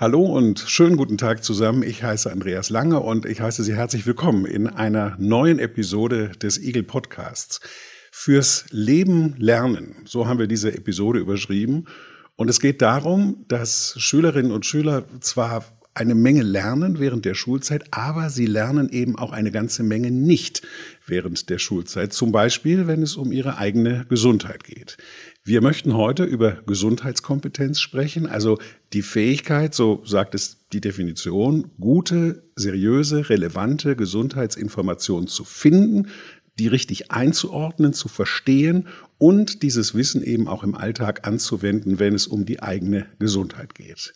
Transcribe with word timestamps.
Hallo 0.00 0.22
und 0.26 0.60
schönen 0.60 0.96
guten 0.96 1.18
Tag 1.18 1.42
zusammen. 1.42 1.82
Ich 1.82 2.04
heiße 2.04 2.30
Andreas 2.30 2.70
Lange 2.70 3.00
und 3.00 3.26
ich 3.26 3.40
heiße 3.40 3.64
Sie 3.64 3.74
herzlich 3.74 4.06
willkommen 4.06 4.46
in 4.46 4.68
einer 4.68 5.16
neuen 5.18 5.58
Episode 5.58 6.28
des 6.40 6.56
Eagle 6.56 6.84
Podcasts. 6.84 7.58
Fürs 8.12 8.66
Leben 8.70 9.34
lernen, 9.38 9.96
so 10.04 10.28
haben 10.28 10.38
wir 10.38 10.46
diese 10.46 10.72
Episode 10.72 11.18
überschrieben. 11.18 11.86
Und 12.36 12.48
es 12.48 12.60
geht 12.60 12.80
darum, 12.80 13.44
dass 13.48 13.96
Schülerinnen 13.98 14.52
und 14.52 14.66
Schüler 14.66 15.02
zwar 15.18 15.64
eine 15.94 16.14
Menge 16.14 16.42
lernen 16.42 17.00
während 17.00 17.24
der 17.24 17.34
Schulzeit, 17.34 17.82
aber 17.90 18.30
sie 18.30 18.46
lernen 18.46 18.90
eben 18.90 19.18
auch 19.18 19.32
eine 19.32 19.50
ganze 19.50 19.82
Menge 19.82 20.12
nicht 20.12 20.62
während 21.08 21.50
der 21.50 21.58
Schulzeit. 21.58 22.12
Zum 22.12 22.32
Beispiel, 22.32 22.86
wenn 22.86 23.02
es 23.02 23.16
um 23.16 23.32
ihre 23.32 23.58
eigene 23.58 24.06
Gesundheit 24.08 24.64
geht. 24.64 24.96
Wir 25.44 25.62
möchten 25.62 25.94
heute 25.94 26.24
über 26.24 26.62
Gesundheitskompetenz 26.66 27.80
sprechen, 27.80 28.26
also 28.26 28.58
die 28.92 29.02
Fähigkeit, 29.02 29.74
so 29.74 30.02
sagt 30.04 30.34
es 30.34 30.66
die 30.72 30.80
Definition, 30.80 31.70
gute, 31.80 32.42
seriöse, 32.56 33.30
relevante 33.30 33.96
Gesundheitsinformationen 33.96 35.28
zu 35.28 35.44
finden, 35.44 36.08
die 36.58 36.66
richtig 36.66 37.10
einzuordnen, 37.10 37.92
zu 37.92 38.08
verstehen 38.08 38.88
und 39.16 39.62
dieses 39.62 39.94
Wissen 39.94 40.22
eben 40.22 40.48
auch 40.48 40.62
im 40.64 40.74
Alltag 40.74 41.26
anzuwenden, 41.26 41.98
wenn 41.98 42.14
es 42.14 42.26
um 42.26 42.44
die 42.44 42.62
eigene 42.62 43.06
Gesundheit 43.18 43.74
geht. 43.74 44.12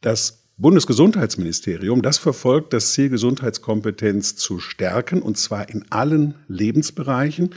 Das 0.00 0.45
Bundesgesundheitsministerium, 0.58 2.00
das 2.00 2.16
verfolgt 2.16 2.72
das 2.72 2.92
Ziel, 2.92 3.10
Gesundheitskompetenz 3.10 4.36
zu 4.36 4.58
stärken, 4.58 5.20
und 5.20 5.36
zwar 5.36 5.68
in 5.68 5.84
allen 5.90 6.34
Lebensbereichen. 6.48 7.54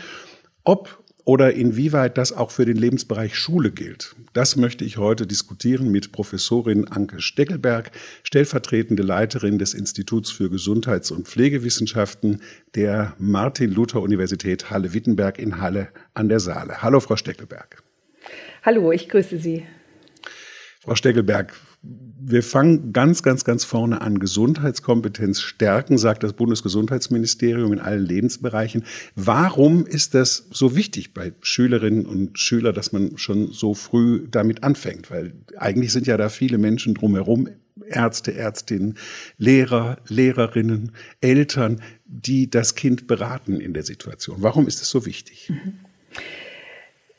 Ob 0.65 1.01
oder 1.23 1.53
inwieweit 1.53 2.17
das 2.17 2.33
auch 2.33 2.49
für 2.49 2.65
den 2.65 2.75
Lebensbereich 2.75 3.35
Schule 3.35 3.71
gilt. 3.71 4.15
Das 4.33 4.55
möchte 4.55 4.83
ich 4.83 4.97
heute 4.97 5.27
diskutieren 5.27 5.91
mit 5.91 6.11
Professorin 6.11 6.87
Anke 6.87 7.21
Steckelberg, 7.21 7.91
stellvertretende 8.23 9.03
Leiterin 9.03 9.59
des 9.59 9.75
Instituts 9.75 10.31
für 10.31 10.49
Gesundheits- 10.49 11.11
und 11.11 11.27
Pflegewissenschaften 11.27 12.41
der 12.73 13.13
Martin-Luther-Universität 13.19 14.71
Halle-Wittenberg 14.71 15.37
in 15.37 15.61
Halle 15.61 15.89
an 16.15 16.29
der 16.29 16.39
Saale. 16.39 16.81
Hallo, 16.81 16.99
Frau 16.99 17.15
Steckelberg. 17.15 17.83
Hallo, 18.63 18.91
ich 18.91 19.07
grüße 19.07 19.37
Sie. 19.37 19.67
Frau 20.81 20.95
Steckelberg, 20.95 21.53
wir 21.81 22.43
fangen 22.43 22.91
ganz, 22.91 23.23
ganz, 23.23 23.45
ganz 23.45 23.63
vorne 23.63 24.01
an. 24.01 24.19
Gesundheitskompetenz 24.19 25.41
stärken, 25.41 25.97
sagt 25.97 26.23
das 26.23 26.33
Bundesgesundheitsministerium 26.33 27.71
in 27.73 27.79
allen 27.79 28.05
Lebensbereichen. 28.05 28.83
Warum 29.15 29.85
ist 29.85 30.13
das 30.13 30.47
so 30.51 30.75
wichtig 30.75 31.13
bei 31.13 31.33
Schülerinnen 31.41 32.05
und 32.05 32.37
Schülern, 32.37 32.75
dass 32.75 32.91
man 32.91 33.17
schon 33.17 33.51
so 33.53 33.73
früh 33.73 34.27
damit 34.29 34.63
anfängt? 34.63 35.09
Weil 35.09 35.33
eigentlich 35.57 35.93
sind 35.93 36.07
ja 36.07 36.17
da 36.17 36.29
viele 36.29 36.57
Menschen 36.57 36.93
drumherum, 36.93 37.47
Ärzte, 37.87 38.35
Ärztinnen, 38.35 38.97
Lehrer, 39.37 39.97
Lehrerinnen, 40.07 40.91
Eltern, 41.21 41.81
die 42.05 42.49
das 42.49 42.75
Kind 42.75 43.07
beraten 43.07 43.61
in 43.61 43.73
der 43.73 43.83
Situation. 43.83 44.37
Warum 44.41 44.67
ist 44.67 44.81
es 44.81 44.89
so 44.89 45.05
wichtig? 45.05 45.49
Mhm. 45.49 45.79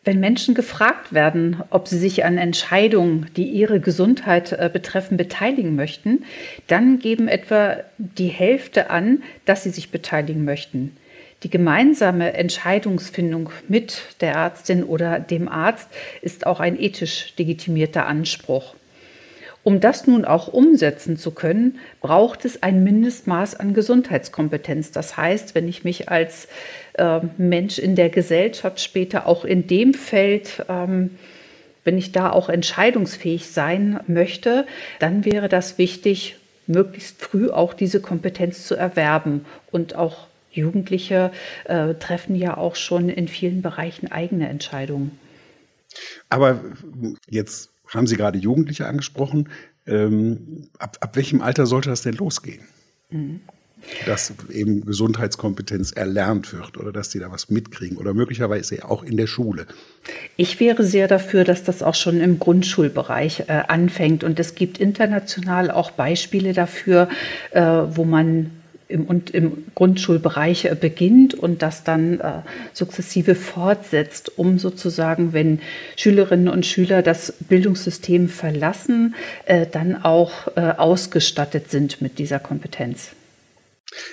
Wenn 0.03 0.19
Menschen 0.19 0.55
gefragt 0.55 1.13
werden, 1.13 1.63
ob 1.69 1.87
sie 1.87 1.99
sich 1.99 2.25
an 2.25 2.39
Entscheidungen, 2.39 3.27
die 3.37 3.45
ihre 3.45 3.81
Gesundheit 3.81 4.53
äh, 4.53 4.71
betreffen, 4.73 5.19
beteiligen 5.19 5.77
möchten, 5.77 6.25
dann 6.69 6.99
geben 7.01 7.29
etwa 7.29 7.77
die 7.99 8.29
Hälfte 8.29 8.89
an, 8.89 9.23
dass 9.45 9.63
sie 9.63 9.71
sich 9.71 9.91
beteiligen 9.91 10.47
möchten. 10.47 10.97
Die 11.43 11.51
gemeinsame 11.51 12.33
Entscheidungsfindung 12.33 13.51
mit 13.69 14.01
der 14.23 14.33
Ärztin 14.33 14.85
oder 14.85 15.21
dem 15.21 15.49
Arzt 15.49 15.89
ist 16.23 16.47
auch 16.47 16.61
ein 16.61 16.81
ethisch 16.81 17.35
legitimierter 17.37 18.07
Anspruch. 18.07 18.75
Um 19.63 19.81
das 19.81 20.07
nun 20.07 20.25
auch 20.25 20.49
umsetzen 20.49 21.19
zu 21.19 21.33
können, 21.33 21.79
braucht 22.01 22.47
es 22.47 22.63
ein 22.63 22.83
Mindestmaß 22.83 23.57
an 23.57 23.75
Gesundheitskompetenz. 23.75 24.91
Das 24.91 25.19
heißt, 25.19 25.55
wenn 25.55 25.69
ich 25.69 25.85
mich 25.85 26.09
als 26.09 26.49
äh, 27.01 27.21
Mensch 27.39 27.79
in 27.79 27.97
der 27.97 28.11
Gesellschaft 28.11 28.81
später 28.81 29.27
auch 29.27 29.45
in 29.45 29.67
dem 29.67 29.95
Feld, 29.95 30.65
ähm, 30.69 31.11
wenn 31.83 31.97
ich 31.97 32.13
da 32.13 32.31
auch 32.31 32.49
entscheidungsfähig 32.49 33.47
sein 33.47 34.01
möchte, 34.07 34.67
dann 34.99 35.25
wäre 35.25 35.49
das 35.49 35.79
wichtig, 35.79 36.37
möglichst 36.67 37.21
früh 37.21 37.49
auch 37.49 37.73
diese 37.75 38.01
Kompetenz 38.01 38.67
zu 38.67 38.77
erwerben 38.77 39.47
und 39.73 39.97
auch 39.97 40.29
Jugendliche 40.53 41.33
äh, 41.65 41.95
treffen 41.95 42.37
ja 42.37 42.57
auch 42.57 42.77
schon 42.77 43.09
in 43.09 43.29
vielen 43.29 43.63
Bereichen 43.63 44.13
eigene 44.13 44.49
Entscheidungen. 44.49 45.19
Aber 46.29 46.61
jetzt 47.29 47.71
haben 47.89 48.07
Sie 48.07 48.17
gerade 48.17 48.39
Jugendliche 48.39 48.87
angesprochen. 48.87 49.49
Ähm, 49.87 50.69
ab, 50.79 50.99
ab 51.01 51.17
welchem 51.17 51.41
Alter 51.41 51.67
sollte 51.67 51.89
das 51.89 52.03
denn 52.03 52.15
losgehen? 52.15 52.63
Mhm. 53.11 53.41
Dass 54.07 54.33
eben 54.51 54.85
Gesundheitskompetenz 54.85 55.93
erlernt 55.93 56.53
wird 56.53 56.77
oder 56.79 56.93
dass 56.93 57.09
die 57.11 57.19
da 57.19 57.31
was 57.31 57.51
mitkriegen 57.51 57.97
oder 57.97 58.15
möglicherweise 58.15 58.85
auch 58.89 59.03
in 59.03 59.17
der 59.17 59.27
Schule. 59.27 59.67
Ich 60.37 60.61
wäre 60.61 60.85
sehr 60.85 61.09
dafür, 61.09 61.45
dass 61.45 61.65
das 61.65 61.83
auch 61.83 61.95
schon 61.95 62.21
im 62.21 62.39
Grundschulbereich 62.39 63.41
äh, 63.41 63.63
anfängt. 63.69 64.25
Und 64.25 64.39
es 64.39 64.55
gibt 64.55 64.79
international 64.79 65.71
auch 65.71 65.91
Beispiele 65.91 66.53
dafür, 66.53 67.09
äh, 67.53 67.61
wo 67.63 68.05
man 68.05 68.51
im, 68.91 69.23
im 69.33 69.65
Grundschulbereich 69.75 70.67
äh, 70.67 70.77
beginnt 70.79 71.35
und 71.35 71.63
das 71.63 71.85
dann 71.85 72.21
äh, 72.21 72.33
sukzessive 72.73 73.35
fortsetzt, 73.35 74.39
um 74.39 74.59
sozusagen, 74.59 75.33
wenn 75.33 75.61
Schülerinnen 75.97 76.49
und 76.49 76.67
Schüler 76.67 77.03
das 77.03 77.33
Bildungssystem 77.49 78.29
verlassen, 78.29 79.15
äh, 79.47 79.67
dann 79.67 80.03
auch 80.03 80.49
äh, 80.57 80.61
ausgestattet 80.61 81.71
sind 81.71 82.03
mit 82.03 82.19
dieser 82.19 82.39
Kompetenz. 82.39 83.11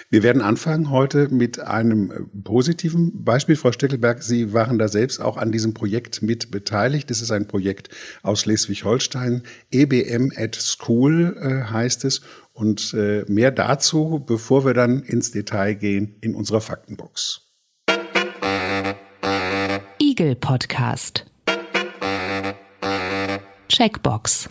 Wir 0.09 0.23
werden 0.23 0.41
anfangen 0.41 0.89
heute 0.89 1.29
mit 1.29 1.59
einem 1.59 2.11
äh, 2.11 2.19
positiven 2.43 3.23
Beispiel. 3.23 3.55
Frau 3.55 3.71
Steckelberg, 3.71 4.23
Sie 4.23 4.53
waren 4.53 4.77
da 4.77 4.87
selbst 4.87 5.19
auch 5.19 5.37
an 5.37 5.51
diesem 5.51 5.73
Projekt 5.73 6.21
mit 6.21 6.51
beteiligt. 6.51 7.09
Das 7.09 7.21
ist 7.21 7.31
ein 7.31 7.47
Projekt 7.47 7.89
aus 8.23 8.41
Schleswig-Holstein. 8.41 9.43
EBM 9.71 10.31
at 10.35 10.55
School 10.55 11.37
äh, 11.39 11.71
heißt 11.71 12.05
es. 12.05 12.21
Und 12.53 12.93
äh, 12.95 13.23
mehr 13.27 13.51
dazu, 13.51 14.23
bevor 14.25 14.65
wir 14.65 14.73
dann 14.73 15.03
ins 15.03 15.31
Detail 15.31 15.75
gehen, 15.75 16.17
in 16.21 16.33
unserer 16.33 16.61
Faktenbox. 16.61 17.41
Eagle 19.99 20.35
Podcast. 20.35 21.25
Checkbox. 23.69 24.47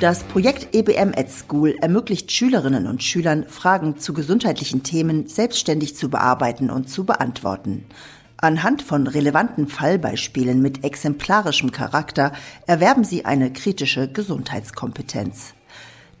Das 0.00 0.24
Projekt 0.24 0.74
EBM 0.74 1.12
at 1.16 1.30
School 1.30 1.76
ermöglicht 1.80 2.32
Schülerinnen 2.32 2.88
und 2.88 3.02
Schülern, 3.02 3.46
Fragen 3.48 3.96
zu 3.96 4.12
gesundheitlichen 4.12 4.82
Themen 4.82 5.28
selbstständig 5.28 5.96
zu 5.96 6.10
bearbeiten 6.10 6.68
und 6.68 6.90
zu 6.90 7.04
beantworten. 7.04 7.84
Anhand 8.36 8.82
von 8.82 9.06
relevanten 9.06 9.68
Fallbeispielen 9.68 10.60
mit 10.60 10.84
exemplarischem 10.84 11.70
Charakter 11.70 12.32
erwerben 12.66 13.04
sie 13.04 13.24
eine 13.24 13.52
kritische 13.52 14.08
Gesundheitskompetenz. 14.08 15.54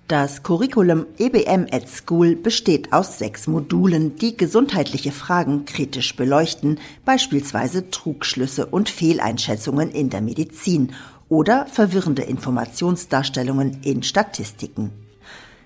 Das 0.06 0.42
Curriculum 0.42 1.06
EBM 1.18 1.66
at 1.72 1.88
School 1.88 2.36
besteht 2.36 2.92
aus 2.92 3.18
sechs 3.18 3.46
Modulen, 3.46 4.16
die 4.16 4.36
gesundheitliche 4.36 5.12
Fragen 5.12 5.64
kritisch 5.64 6.14
beleuchten, 6.14 6.78
beispielsweise 7.06 7.90
Trugschlüsse 7.90 8.66
und 8.66 8.90
Fehleinschätzungen 8.90 9.90
in 9.90 10.10
der 10.10 10.20
Medizin 10.20 10.92
oder 11.34 11.66
verwirrende 11.66 12.22
Informationsdarstellungen 12.22 13.80
in 13.82 14.04
Statistiken. 14.04 14.92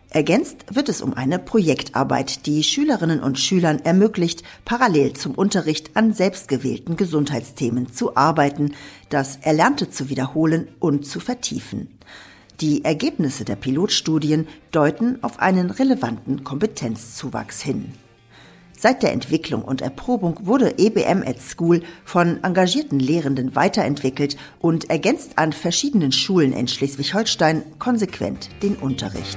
Ergänzt 0.09 0.65
wird 0.75 0.88
es 0.88 1.03
um 1.03 1.12
eine 1.12 1.38
Projektarbeit, 1.38 2.47
die 2.47 2.65
Schülerinnen 2.65 3.20
und 3.20 3.38
Schülern 3.38 3.79
ermöglicht, 3.81 4.43
parallel 4.65 5.12
zum 5.12 5.35
Unterricht 5.35 5.94
an 5.94 6.15
selbstgewählten 6.15 6.97
Gesundheitsthemen 6.97 7.93
zu 7.93 8.17
arbeiten, 8.17 8.73
das 9.11 9.37
Erlernte 9.43 9.91
zu 9.91 10.09
wiederholen 10.09 10.69
und 10.81 11.05
zu 11.05 11.20
vertiefen. 11.20 11.99
Die 12.62 12.87
Ergebnisse 12.87 13.44
der 13.44 13.56
Pilotstudien 13.56 14.49
deuten 14.73 15.23
auf 15.23 15.38
einen 15.38 15.71
relevanten 15.71 16.44
Kompetenzzuwachs 16.44 17.61
hin. 17.61 17.93
Seit 18.80 19.02
der 19.02 19.12
Entwicklung 19.12 19.62
und 19.62 19.82
Erprobung 19.82 20.38
wurde 20.42 20.78
EBM 20.78 21.25
at 21.26 21.40
School 21.40 21.82
von 22.04 22.44
engagierten 22.44 23.00
Lehrenden 23.00 23.56
weiterentwickelt 23.56 24.36
und 24.60 24.88
ergänzt 24.88 25.32
an 25.34 25.52
verschiedenen 25.52 26.12
Schulen 26.12 26.52
in 26.52 26.69
Schleswig-Holstein 26.69 27.64
konsequent 27.80 28.50
den 28.62 28.76
Unterricht. 28.76 29.36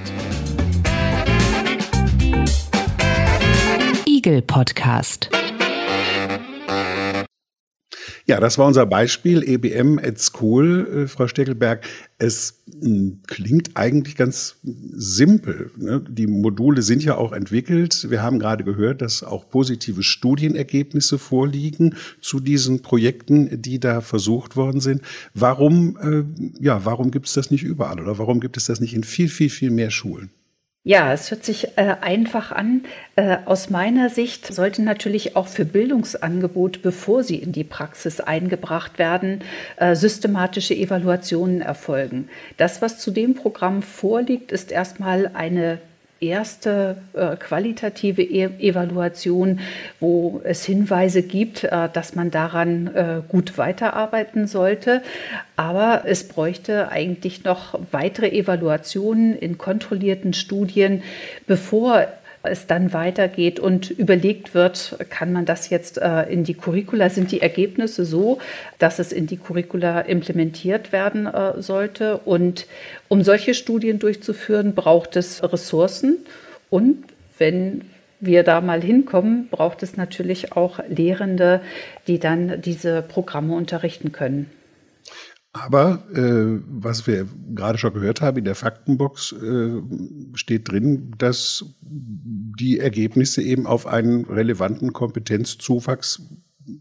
Eagle 4.05 4.43
Podcast. 4.43 5.31
Ja, 8.27 8.39
das 8.39 8.57
war 8.57 8.67
unser 8.67 8.85
Beispiel 8.85 9.43
EBM 9.43 9.99
at 9.99 10.19
School, 10.19 11.03
äh, 11.03 11.07
Frau 11.07 11.27
Steckelberg. 11.27 11.85
Es 12.17 12.61
mh, 12.67 12.85
hm, 12.85 13.19
klingt 13.27 13.71
eigentlich 13.75 14.15
ganz 14.15 14.57
simpel. 14.63 15.71
Ne? 15.77 16.03
Die 16.07 16.27
Module 16.27 16.81
sind 16.81 17.03
ja 17.03 17.17
auch 17.17 17.31
entwickelt. 17.31 18.09
Wir 18.09 18.21
haben 18.21 18.39
gerade 18.39 18.63
gehört, 18.63 19.01
dass 19.01 19.23
auch 19.23 19.49
positive 19.49 20.03
Studienergebnisse 20.03 21.17
vorliegen 21.17 21.95
zu 22.21 22.39
diesen 22.39 22.81
Projekten, 22.81 23.61
die 23.61 23.79
da 23.79 24.01
versucht 24.01 24.55
worden 24.55 24.81
sind. 24.81 25.01
Warum, 25.33 25.97
äh, 25.97 26.63
ja, 26.63 26.85
warum 26.85 27.11
gibt 27.11 27.27
es 27.27 27.33
das 27.33 27.49
nicht 27.49 27.63
überall 27.63 27.99
oder 27.99 28.17
warum 28.17 28.39
gibt 28.39 28.57
es 28.57 28.65
das 28.65 28.79
nicht 28.79 28.93
in 28.93 29.03
viel, 29.03 29.29
viel, 29.29 29.49
viel 29.49 29.71
mehr 29.71 29.89
Schulen? 29.89 30.29
Ja, 30.83 31.13
es 31.13 31.29
hört 31.29 31.45
sich 31.45 31.77
äh, 31.77 31.95
einfach 32.01 32.51
an. 32.51 32.85
Äh, 33.15 33.37
aus 33.45 33.69
meiner 33.69 34.09
Sicht 34.09 34.51
sollten 34.51 34.83
natürlich 34.83 35.35
auch 35.35 35.47
für 35.47 35.63
Bildungsangebote, 35.63 36.79
bevor 36.79 37.23
sie 37.23 37.35
in 37.35 37.51
die 37.51 37.63
Praxis 37.63 38.19
eingebracht 38.19 38.97
werden, 38.97 39.43
äh, 39.77 39.93
systematische 39.95 40.73
Evaluationen 40.73 41.61
erfolgen. 41.61 42.29
Das, 42.57 42.81
was 42.81 42.97
zu 42.97 43.11
dem 43.11 43.35
Programm 43.35 43.83
vorliegt, 43.83 44.51
ist 44.51 44.71
erstmal 44.71 45.29
eine 45.35 45.79
erste 46.21 46.97
äh, 47.13 47.35
qualitative 47.35 48.21
e 48.21 48.49
Evaluation, 48.59 49.59
wo 49.99 50.39
es 50.43 50.63
Hinweise 50.63 51.23
gibt, 51.23 51.63
äh, 51.63 51.89
dass 51.91 52.15
man 52.15 52.31
daran 52.31 52.87
äh, 52.95 53.21
gut 53.27 53.57
weiterarbeiten 53.57 54.47
sollte. 54.47 55.01
Aber 55.55 56.03
es 56.05 56.27
bräuchte 56.27 56.89
eigentlich 56.89 57.43
noch 57.43 57.79
weitere 57.91 58.29
Evaluationen 58.29 59.35
in 59.35 59.57
kontrollierten 59.57 60.33
Studien, 60.33 61.03
bevor 61.47 62.07
es 62.43 62.67
dann 62.67 62.93
weitergeht 62.93 63.59
und 63.59 63.91
überlegt 63.91 64.53
wird, 64.53 64.97
kann 65.09 65.31
man 65.31 65.45
das 65.45 65.69
jetzt 65.69 65.97
äh, 65.99 66.23
in 66.23 66.43
die 66.43 66.53
Curricula, 66.53 67.09
sind 67.09 67.31
die 67.31 67.41
Ergebnisse 67.41 68.05
so, 68.05 68.39
dass 68.79 68.99
es 68.99 69.11
in 69.11 69.27
die 69.27 69.37
Curricula 69.37 70.01
implementiert 70.01 70.91
werden 70.91 71.27
äh, 71.27 71.61
sollte. 71.61 72.17
Und 72.17 72.65
um 73.07 73.23
solche 73.23 73.53
Studien 73.53 73.99
durchzuführen, 73.99 74.73
braucht 74.73 75.15
es 75.15 75.43
Ressourcen. 75.43 76.17
Und 76.69 77.03
wenn 77.37 77.81
wir 78.19 78.43
da 78.43 78.61
mal 78.61 78.81
hinkommen, 78.81 79.47
braucht 79.49 79.83
es 79.83 79.97
natürlich 79.97 80.53
auch 80.53 80.79
Lehrende, 80.87 81.61
die 82.07 82.19
dann 82.19 82.61
diese 82.61 83.01
Programme 83.01 83.55
unterrichten 83.55 84.11
können. 84.11 84.49
Aber 85.53 86.03
äh, 86.13 86.61
was 86.65 87.07
wir 87.07 87.27
gerade 87.53 87.77
schon 87.77 87.93
gehört 87.93 88.21
haben, 88.21 88.37
in 88.37 88.45
der 88.45 88.55
Faktenbox 88.55 89.33
äh, 89.33 89.81
steht 90.33 90.71
drin, 90.71 91.13
dass 91.17 91.65
die 91.81 92.79
Ergebnisse 92.79 93.41
eben 93.41 93.67
auf 93.67 93.85
einen 93.85 94.23
relevanten 94.25 94.93
Kompetenzzuwachs 94.93 96.21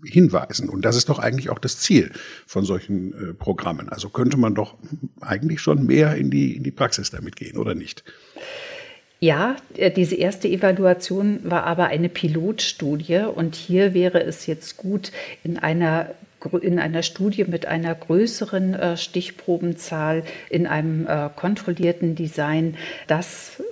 hinweisen. 0.04 0.68
Und 0.68 0.84
das 0.84 0.96
ist 0.96 1.08
doch 1.08 1.18
eigentlich 1.18 1.50
auch 1.50 1.58
das 1.58 1.78
Ziel 1.78 2.12
von 2.46 2.64
solchen 2.64 3.12
äh, 3.12 3.34
Programmen. 3.34 3.88
Also 3.88 4.08
könnte 4.08 4.36
man 4.36 4.54
doch 4.54 4.76
eigentlich 5.20 5.60
schon 5.60 5.86
mehr 5.86 6.14
in 6.14 6.30
die, 6.30 6.56
in 6.56 6.62
die 6.62 6.70
Praxis 6.70 7.10
damit 7.10 7.34
gehen, 7.34 7.56
oder 7.56 7.74
nicht? 7.74 8.04
Ja, 9.18 9.56
äh, 9.76 9.90
diese 9.90 10.14
erste 10.14 10.48
Evaluation 10.48 11.40
war 11.42 11.64
aber 11.64 11.86
eine 11.86 12.08
Pilotstudie 12.08 13.26
und 13.34 13.56
hier 13.56 13.94
wäre 13.94 14.22
es 14.22 14.46
jetzt 14.46 14.76
gut, 14.76 15.12
in 15.42 15.58
einer 15.58 16.14
in 16.60 16.78
einer 16.78 17.02
Studie 17.02 17.44
mit 17.44 17.66
einer 17.66 17.94
größeren 17.94 18.74
äh, 18.74 18.96
Stichprobenzahl 18.96 20.24
in 20.48 20.66
einem 20.66 21.06
äh, 21.06 21.28
kontrollierten 21.34 22.14
Design 22.14 22.76
das 23.06 23.62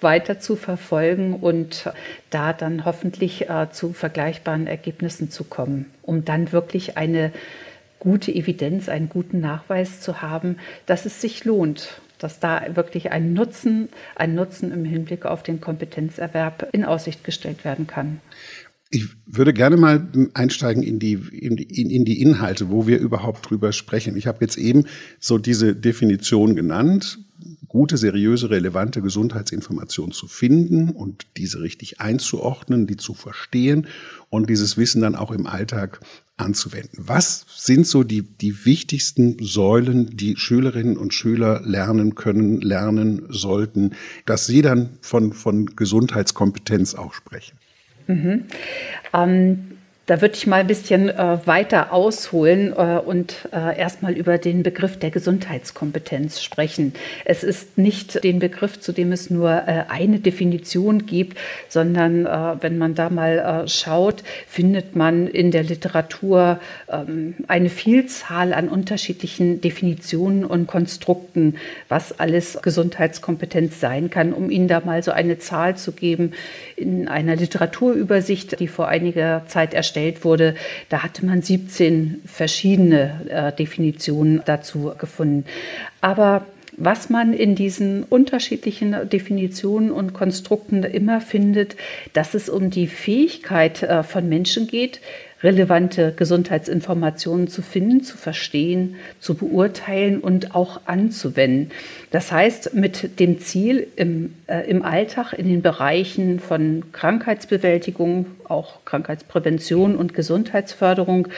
weiter 0.00 0.38
zu 0.38 0.56
verfolgen 0.56 1.34
und 1.34 1.90
da 2.30 2.52
dann 2.52 2.84
hoffentlich 2.84 3.48
äh, 3.48 3.68
zu 3.70 3.92
vergleichbaren 3.92 4.66
Ergebnissen 4.66 5.30
zu 5.30 5.44
kommen, 5.44 5.86
um 6.02 6.24
dann 6.24 6.52
wirklich 6.52 6.96
eine 6.96 7.32
gute 7.98 8.30
Evidenz, 8.32 8.88
einen 8.88 9.08
guten 9.08 9.40
Nachweis 9.40 10.00
zu 10.00 10.20
haben, 10.20 10.58
dass 10.84 11.06
es 11.06 11.20
sich 11.20 11.44
lohnt, 11.44 12.00
dass 12.18 12.40
da 12.40 12.62
wirklich 12.76 13.10
ein 13.10 13.32
Nutzen, 13.32 13.88
ein 14.14 14.34
Nutzen 14.34 14.72
im 14.72 14.84
Hinblick 14.84 15.24
auf 15.26 15.42
den 15.42 15.60
Kompetenzerwerb 15.60 16.68
in 16.72 16.84
Aussicht 16.84 17.24
gestellt 17.24 17.64
werden 17.64 17.86
kann. 17.86 18.20
Ich 18.90 19.08
würde 19.26 19.52
gerne 19.52 19.76
mal 19.76 20.08
einsteigen 20.34 20.82
in 20.82 20.98
die, 20.98 21.14
in, 21.14 21.56
in, 21.58 21.90
in 21.90 22.04
die 22.04 22.22
Inhalte, 22.22 22.70
wo 22.70 22.86
wir 22.86 22.98
überhaupt 22.98 23.50
drüber 23.50 23.72
sprechen. 23.72 24.16
Ich 24.16 24.26
habe 24.26 24.38
jetzt 24.42 24.56
eben 24.56 24.84
so 25.18 25.38
diese 25.38 25.74
Definition 25.74 26.54
genannt, 26.54 27.18
gute, 27.68 27.96
seriöse, 27.96 28.50
relevante 28.50 29.02
Gesundheitsinformation 29.02 30.12
zu 30.12 30.28
finden 30.28 30.90
und 30.90 31.26
diese 31.36 31.60
richtig 31.60 32.00
einzuordnen, 32.00 32.86
die 32.86 32.96
zu 32.96 33.12
verstehen 33.12 33.88
und 34.30 34.48
dieses 34.48 34.76
Wissen 34.76 35.02
dann 35.02 35.16
auch 35.16 35.32
im 35.32 35.46
Alltag 35.46 36.00
anzuwenden. 36.36 37.04
Was 37.06 37.44
sind 37.56 37.86
so 37.86 38.02
die, 38.02 38.22
die 38.22 38.64
wichtigsten 38.64 39.36
Säulen, 39.40 40.16
die 40.16 40.36
Schülerinnen 40.36 40.96
und 40.96 41.12
Schüler 41.12 41.60
lernen 41.64 42.14
können, 42.14 42.60
lernen 42.60 43.26
sollten, 43.30 43.94
dass 44.26 44.46
sie 44.46 44.62
dann 44.62 44.90
von, 45.00 45.32
von 45.32 45.66
Gesundheitskompetenz 45.76 46.94
auch 46.94 47.14
sprechen? 47.14 47.58
Mhm. 48.06 48.44
Ähm, 49.14 49.75
da 50.06 50.20
würde 50.20 50.36
ich 50.36 50.46
mal 50.46 50.60
ein 50.60 50.68
bisschen 50.68 51.08
äh, 51.08 51.38
weiter 51.46 51.92
ausholen 51.92 52.72
äh, 52.72 52.98
und 53.04 53.48
äh, 53.52 53.76
erstmal 53.76 54.12
über 54.12 54.38
den 54.38 54.62
Begriff 54.62 54.98
der 54.98 55.10
Gesundheitskompetenz 55.10 56.42
sprechen. 56.42 56.94
Es 57.24 57.42
ist 57.42 57.76
nicht 57.76 58.22
den 58.22 58.38
Begriff, 58.38 58.78
zu 58.78 58.92
dem 58.92 59.10
es 59.10 59.30
nur 59.30 59.50
äh, 59.50 59.84
eine 59.88 60.20
Definition 60.20 61.06
gibt, 61.06 61.36
sondern 61.68 62.24
äh, 62.24 62.62
wenn 62.62 62.78
man 62.78 62.94
da 62.94 63.10
mal 63.10 63.64
äh, 63.64 63.68
schaut, 63.68 64.22
findet 64.46 64.94
man 64.94 65.26
in 65.26 65.50
der 65.50 65.64
Literatur 65.64 66.60
ähm, 66.88 67.34
eine 67.48 67.68
Vielzahl 67.68 68.54
an 68.54 68.68
unterschiedlichen 68.68 69.60
Definitionen 69.60 70.44
und 70.44 70.68
Konstrukten, 70.68 71.56
was 71.88 72.20
alles 72.20 72.60
Gesundheitskompetenz 72.62 73.80
sein 73.80 74.08
kann. 74.08 74.32
Um 74.32 74.50
Ihnen 74.50 74.68
da 74.68 74.80
mal 74.84 75.02
so 75.02 75.10
eine 75.10 75.38
Zahl 75.38 75.76
zu 75.76 75.90
geben, 75.90 76.32
in 76.76 77.08
einer 77.08 77.34
Literaturübersicht, 77.34 78.60
die 78.60 78.68
vor 78.68 78.86
einiger 78.86 79.42
Zeit 79.48 79.74
erstellt 79.74 79.95
erstellt 79.96 80.24
wurde, 80.24 80.54
da 80.88 81.02
hatte 81.02 81.24
man 81.24 81.40
17 81.42 82.22
verschiedene 82.26 83.20
äh, 83.28 83.52
Definitionen 83.52 84.42
dazu 84.44 84.92
gefunden. 84.98 85.44
Aber 86.02 86.44
was 86.76 87.08
man 87.08 87.32
in 87.32 87.54
diesen 87.54 88.04
unterschiedlichen 88.04 89.08
Definitionen 89.08 89.90
und 89.90 90.12
Konstrukten 90.12 90.82
immer 90.82 91.22
findet, 91.22 91.76
dass 92.12 92.34
es 92.34 92.50
um 92.50 92.68
die 92.68 92.86
Fähigkeit 92.86 93.82
äh, 93.82 94.02
von 94.02 94.28
Menschen 94.28 94.66
geht, 94.66 95.00
relevante 95.42 96.14
Gesundheitsinformationen 96.16 97.48
zu 97.48 97.60
finden, 97.60 98.02
zu 98.02 98.16
verstehen, 98.16 98.96
zu 99.20 99.34
beurteilen 99.34 100.20
und 100.20 100.54
auch 100.54 100.80
anzuwenden. 100.86 101.70
Das 102.10 102.32
heißt, 102.32 102.74
mit 102.74 103.20
dem 103.20 103.40
Ziel, 103.40 103.86
im, 103.96 104.34
äh, 104.46 104.68
im 104.68 104.82
Alltag 104.82 105.34
in 105.34 105.46
den 105.46 105.60
Bereichen 105.60 106.40
von 106.40 106.84
Krankheitsbewältigung, 106.92 108.26
auch 108.48 108.84
Krankheitsprävention 108.84 109.96
und 109.96 110.14
Gesundheitsförderung 110.14 111.28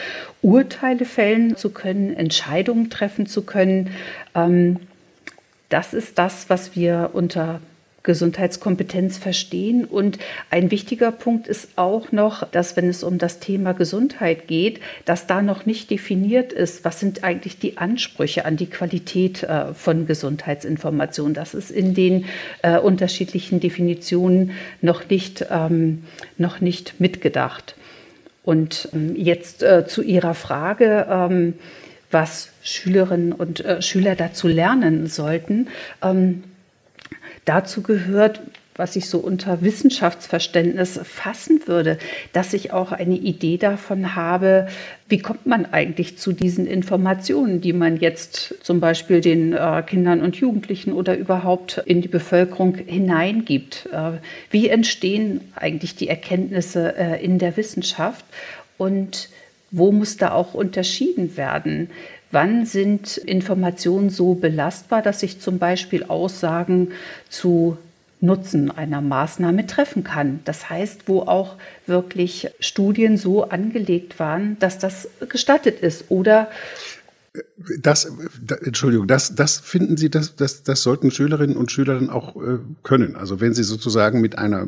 Urteile 0.42 1.04
fällen 1.04 1.56
zu 1.56 1.70
können, 1.70 2.14
Entscheidungen 2.14 2.90
treffen 2.90 3.26
zu 3.26 3.42
können. 3.42 3.90
Ähm, 4.34 4.76
das 5.68 5.92
ist 5.92 6.18
das, 6.18 6.48
was 6.48 6.76
wir 6.76 7.10
unter 7.12 7.60
Gesundheitskompetenz 8.08 9.18
verstehen. 9.18 9.84
Und 9.84 10.18
ein 10.48 10.70
wichtiger 10.70 11.12
Punkt 11.12 11.46
ist 11.46 11.68
auch 11.76 12.10
noch, 12.10 12.42
dass 12.50 12.74
wenn 12.74 12.88
es 12.88 13.04
um 13.04 13.18
das 13.18 13.38
Thema 13.38 13.72
Gesundheit 13.72 14.48
geht, 14.48 14.80
dass 15.04 15.26
da 15.26 15.42
noch 15.42 15.66
nicht 15.66 15.90
definiert 15.90 16.54
ist, 16.54 16.86
was 16.86 17.00
sind 17.00 17.22
eigentlich 17.22 17.58
die 17.58 17.76
Ansprüche 17.76 18.46
an 18.46 18.56
die 18.56 18.70
Qualität 18.70 19.42
äh, 19.42 19.74
von 19.74 20.06
Gesundheitsinformationen. 20.06 21.34
Das 21.34 21.52
ist 21.52 21.70
in 21.70 21.92
den 21.92 22.24
äh, 22.62 22.78
unterschiedlichen 22.78 23.60
Definitionen 23.60 24.52
noch 24.80 25.06
nicht, 25.10 25.44
ähm, 25.50 26.04
noch 26.38 26.62
nicht 26.62 27.00
mitgedacht. 27.00 27.74
Und 28.42 28.88
ähm, 28.94 29.16
jetzt 29.16 29.62
äh, 29.62 29.86
zu 29.86 30.00
Ihrer 30.00 30.32
Frage. 30.32 31.06
Ähm, 31.10 31.54
was 32.10 32.48
Schülerinnen 32.62 33.34
und 33.34 33.62
Schüler 33.80 34.14
dazu 34.14 34.48
lernen 34.48 35.08
sollten. 35.08 35.68
Dazu 37.48 37.82
gehört 37.82 38.40
was 38.78 38.94
ich 38.94 39.08
so 39.08 39.18
unter 39.18 39.60
Wissenschaftsverständnis 39.60 41.00
fassen 41.02 41.62
würde, 41.66 41.98
dass 42.32 42.54
ich 42.54 42.72
auch 42.72 42.92
eine 42.92 43.16
Idee 43.16 43.58
davon 43.58 44.14
habe, 44.14 44.68
wie 45.08 45.18
kommt 45.18 45.46
man 45.46 45.66
eigentlich 45.66 46.16
zu 46.16 46.32
diesen 46.32 46.66
Informationen, 46.66 47.60
die 47.60 47.72
man 47.72 47.96
jetzt 47.96 48.54
zum 48.62 48.78
Beispiel 48.78 49.20
den 49.20 49.52
äh, 49.52 49.82
Kindern 49.84 50.22
und 50.22 50.36
Jugendlichen 50.36 50.92
oder 50.92 51.16
überhaupt 51.16 51.82
in 51.86 52.02
die 52.02 52.08
Bevölkerung 52.08 52.76
hineingibt. 52.76 53.88
Äh, 53.92 54.18
wie 54.50 54.68
entstehen 54.68 55.40
eigentlich 55.56 55.96
die 55.96 56.08
Erkenntnisse 56.08 56.94
äh, 56.96 57.24
in 57.24 57.40
der 57.40 57.56
Wissenschaft 57.56 58.24
und 58.76 59.28
wo 59.70 59.90
muss 59.90 60.16
da 60.16 60.32
auch 60.32 60.54
unterschieden 60.54 61.36
werden? 61.36 61.90
Wann 62.30 62.66
sind 62.66 63.16
Informationen 63.16 64.10
so 64.10 64.34
belastbar, 64.34 65.02
dass 65.02 65.22
ich 65.22 65.40
zum 65.40 65.58
Beispiel 65.58 66.04
Aussagen 66.04 66.92
zu 67.28 67.78
Nutzen 68.20 68.70
einer 68.70 69.00
Maßnahme 69.00 69.66
treffen 69.66 70.02
kann. 70.02 70.40
Das 70.44 70.68
heißt, 70.68 71.02
wo 71.06 71.20
auch 71.20 71.54
wirklich 71.86 72.50
Studien 72.58 73.16
so 73.16 73.44
angelegt 73.44 74.18
waren, 74.18 74.58
dass 74.58 74.78
das 74.78 75.08
gestattet 75.28 75.80
ist 75.80 76.10
oder 76.10 76.48
das, 77.80 78.10
da, 78.42 78.56
Entschuldigung, 78.56 79.06
das, 79.06 79.34
das 79.34 79.58
finden 79.58 79.96
Sie, 79.96 80.10
das, 80.10 80.36
das, 80.36 80.62
das 80.62 80.82
sollten 80.82 81.10
Schülerinnen 81.10 81.56
und 81.56 81.70
Schüler 81.70 81.94
dann 81.94 82.10
auch 82.10 82.36
äh, 82.36 82.58
können. 82.82 83.16
Also 83.16 83.40
wenn 83.40 83.54
sie 83.54 83.64
sozusagen 83.64 84.20
mit 84.20 84.38
einer 84.38 84.66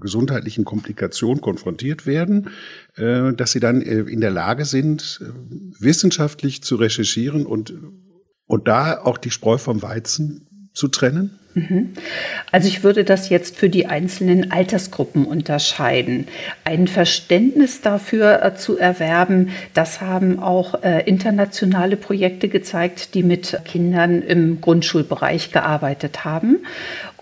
gesundheitlichen 0.00 0.64
Komplikation 0.64 1.40
konfrontiert 1.40 2.06
werden, 2.06 2.50
äh, 2.96 3.32
dass 3.32 3.52
sie 3.52 3.60
dann 3.60 3.82
äh, 3.82 4.00
in 4.00 4.20
der 4.20 4.30
Lage 4.30 4.64
sind, 4.64 5.20
äh, 5.22 5.80
wissenschaftlich 5.80 6.62
zu 6.62 6.76
recherchieren 6.76 7.46
und, 7.46 7.74
und 8.46 8.68
da 8.68 9.00
auch 9.02 9.18
die 9.18 9.30
Spreu 9.30 9.58
vom 9.58 9.82
Weizen 9.82 10.45
zu 10.76 10.88
trennen? 10.88 11.38
Mhm. 11.54 11.94
Also 12.52 12.68
ich 12.68 12.84
würde 12.84 13.02
das 13.02 13.30
jetzt 13.30 13.56
für 13.56 13.70
die 13.70 13.86
einzelnen 13.86 14.52
Altersgruppen 14.52 15.24
unterscheiden. 15.24 16.28
Ein 16.64 16.86
Verständnis 16.86 17.80
dafür 17.80 18.42
äh, 18.42 18.54
zu 18.54 18.76
erwerben, 18.76 19.48
das 19.72 20.02
haben 20.02 20.38
auch 20.38 20.82
äh, 20.82 21.08
internationale 21.08 21.96
Projekte 21.96 22.48
gezeigt, 22.48 23.14
die 23.14 23.22
mit 23.22 23.58
Kindern 23.64 24.20
im 24.20 24.60
Grundschulbereich 24.60 25.50
gearbeitet 25.50 26.26
haben. 26.26 26.58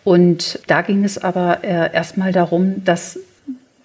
Und 0.02 0.58
da 0.66 0.82
ging 0.82 1.04
es 1.04 1.16
aber 1.16 1.62
äh, 1.62 1.94
erstmal 1.94 2.32
darum, 2.32 2.84
dass 2.84 3.20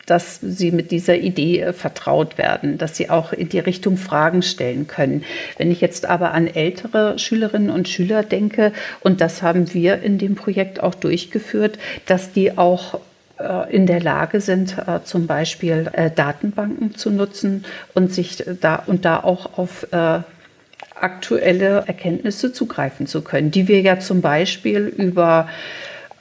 dass 0.10 0.40
sie 0.42 0.72
mit 0.72 0.92
dieser 0.92 1.18
Idee 1.18 1.62
äh, 1.62 1.74
vertraut 1.74 2.38
werden, 2.38 2.78
dass 2.78 2.96
sie 2.96 3.10
auch 3.10 3.32
in 3.34 3.50
die 3.50 3.60
Richtung 3.60 3.98
Fragen 3.98 4.42
stellen 4.42 4.88
können. 4.88 5.24
Wenn 5.58 5.72
ich 5.72 5.82
jetzt 5.82 6.06
aber 6.06 6.34
an 6.34 6.48
ältere 6.48 7.20
Schülerinnen 7.20 7.70
und 7.70 7.88
Schüler 7.88 8.24
denke, 8.24 8.74
und 9.02 9.22
das 9.22 9.42
haben 9.42 9.74
wir 9.74 10.02
in 10.02 10.18
dem 10.18 10.36
Projekt 10.36 10.82
auch 10.82 10.96
durchgeführt, 10.96 11.78
dass 12.06 12.32
die 12.32 12.58
auch 12.58 13.00
äh, 13.40 13.74
in 13.74 13.86
der 13.86 14.02
Lage 14.02 14.42
sind, 14.42 14.78
äh, 14.78 15.04
zum 15.04 15.28
Beispiel 15.28 15.92
Datenbanken 16.16 16.96
zu 16.96 17.12
nutzen 17.12 17.66
und 17.94 18.14
sich 18.14 18.44
da 18.62 18.84
und 18.88 19.06
da 19.06 19.20
auch 19.24 19.58
auf 19.58 19.88
aktuelle 20.96 21.84
Erkenntnisse 21.88 22.52
zugreifen 22.52 23.08
zu 23.08 23.22
können, 23.22 23.52
die 23.52 23.68
wir 23.68 23.82
ja 23.82 24.00
zum 24.00 24.22
Beispiel 24.22 24.82
über 24.86 25.48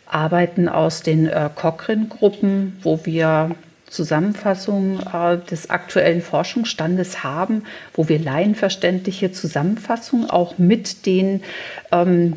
Arbeiten 0.06 0.68
aus 0.68 1.02
den 1.02 1.28
Cochrane-Gruppen, 1.56 2.78
wo 2.82 3.00
wir 3.04 3.50
Zusammenfassung 3.90 5.00
äh, 5.00 5.38
des 5.38 5.70
aktuellen 5.70 6.22
Forschungsstandes 6.22 7.22
haben, 7.24 7.64
wo 7.94 8.08
wir 8.08 8.18
laienverständliche 8.18 9.32
Zusammenfassungen 9.32 10.30
auch 10.30 10.58
mit 10.58 11.06
den 11.06 11.42
ähm, 11.92 12.34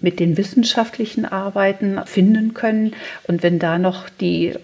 mit 0.00 0.18
den 0.18 0.36
wissenschaftlichen 0.36 1.26
Arbeiten 1.26 2.00
finden 2.06 2.54
können. 2.54 2.94
Und 3.26 3.42
wenn 3.42 3.58
da 3.58 3.78
noch 3.78 4.08
die 4.08 4.54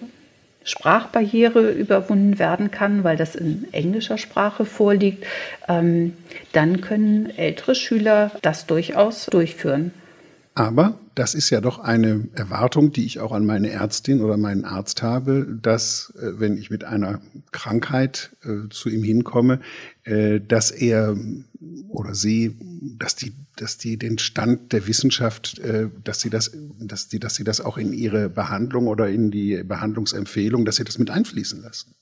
Sprachbarriere 0.65 1.71
überwunden 1.71 2.39
werden 2.39 2.71
kann, 2.71 3.05
weil 3.05 3.19
das 3.19 3.35
in 3.35 3.67
englischer 3.73 4.17
Sprache 4.17 4.65
vorliegt, 4.65 5.27
ähm, 5.69 6.15
dann 6.53 6.81
können 6.81 7.31
ältere 7.37 7.75
Schüler 7.75 8.31
das 8.41 8.67
durchaus 8.67 9.27
durchführen. 9.27 9.93
Aber 10.55 11.01
das 11.17 11.35
ist 11.35 11.51
ja 11.51 11.61
doch 11.61 11.81
eine 11.81 12.29
Erwartung, 12.35 12.93
die 12.93 13.05
ich 13.05 13.19
auch 13.19 13.33
an 13.33 13.45
meine 13.45 13.71
Ärztin 13.71 14.21
oder 14.21 14.37
meinen 14.37 14.65
Arzt 14.65 15.03
habe, 15.03 15.47
dass 15.61 16.13
äh, 16.17 16.39
wenn 16.39 16.57
ich 16.57 16.71
mit 16.71 16.85
einer 16.85 17.21
Krankheit 17.51 18.31
äh, 18.45 18.69
zu 18.71 18.89
ihm 18.89 19.03
hinkomme, 19.03 19.61
äh, 20.05 20.41
dass 20.41 20.71
er 20.71 21.17
oder 21.89 22.15
sie, 22.15 22.57
dass 22.99 23.17
die, 23.17 23.33
dass 23.57 23.79
die 23.79 23.97
den 23.97 24.19
Stand 24.19 24.73
der 24.73 24.87
Wissenschaft, 24.87 25.59
äh, 25.59 25.89
dass 26.05 26.21
sie 26.21 26.31
das, 26.31 26.53
dass 26.79 27.09
die, 27.09 27.19
dass 27.19 27.35
sie 27.35 27.45
das 27.45 27.61
auch 27.61 27.77
in 27.77 27.93
ihre 27.93 28.29
Behandlung 28.29 28.87
oder 28.87 29.09
in 29.09 29.33
die 29.33 29.63
Behandlungsempfehlung, 29.65 30.65
dass 30.65 30.77
sie 30.77 30.85
das 30.85 30.99
mit 30.99 31.11
einfließen 31.11 31.63
lassen. 31.63 31.95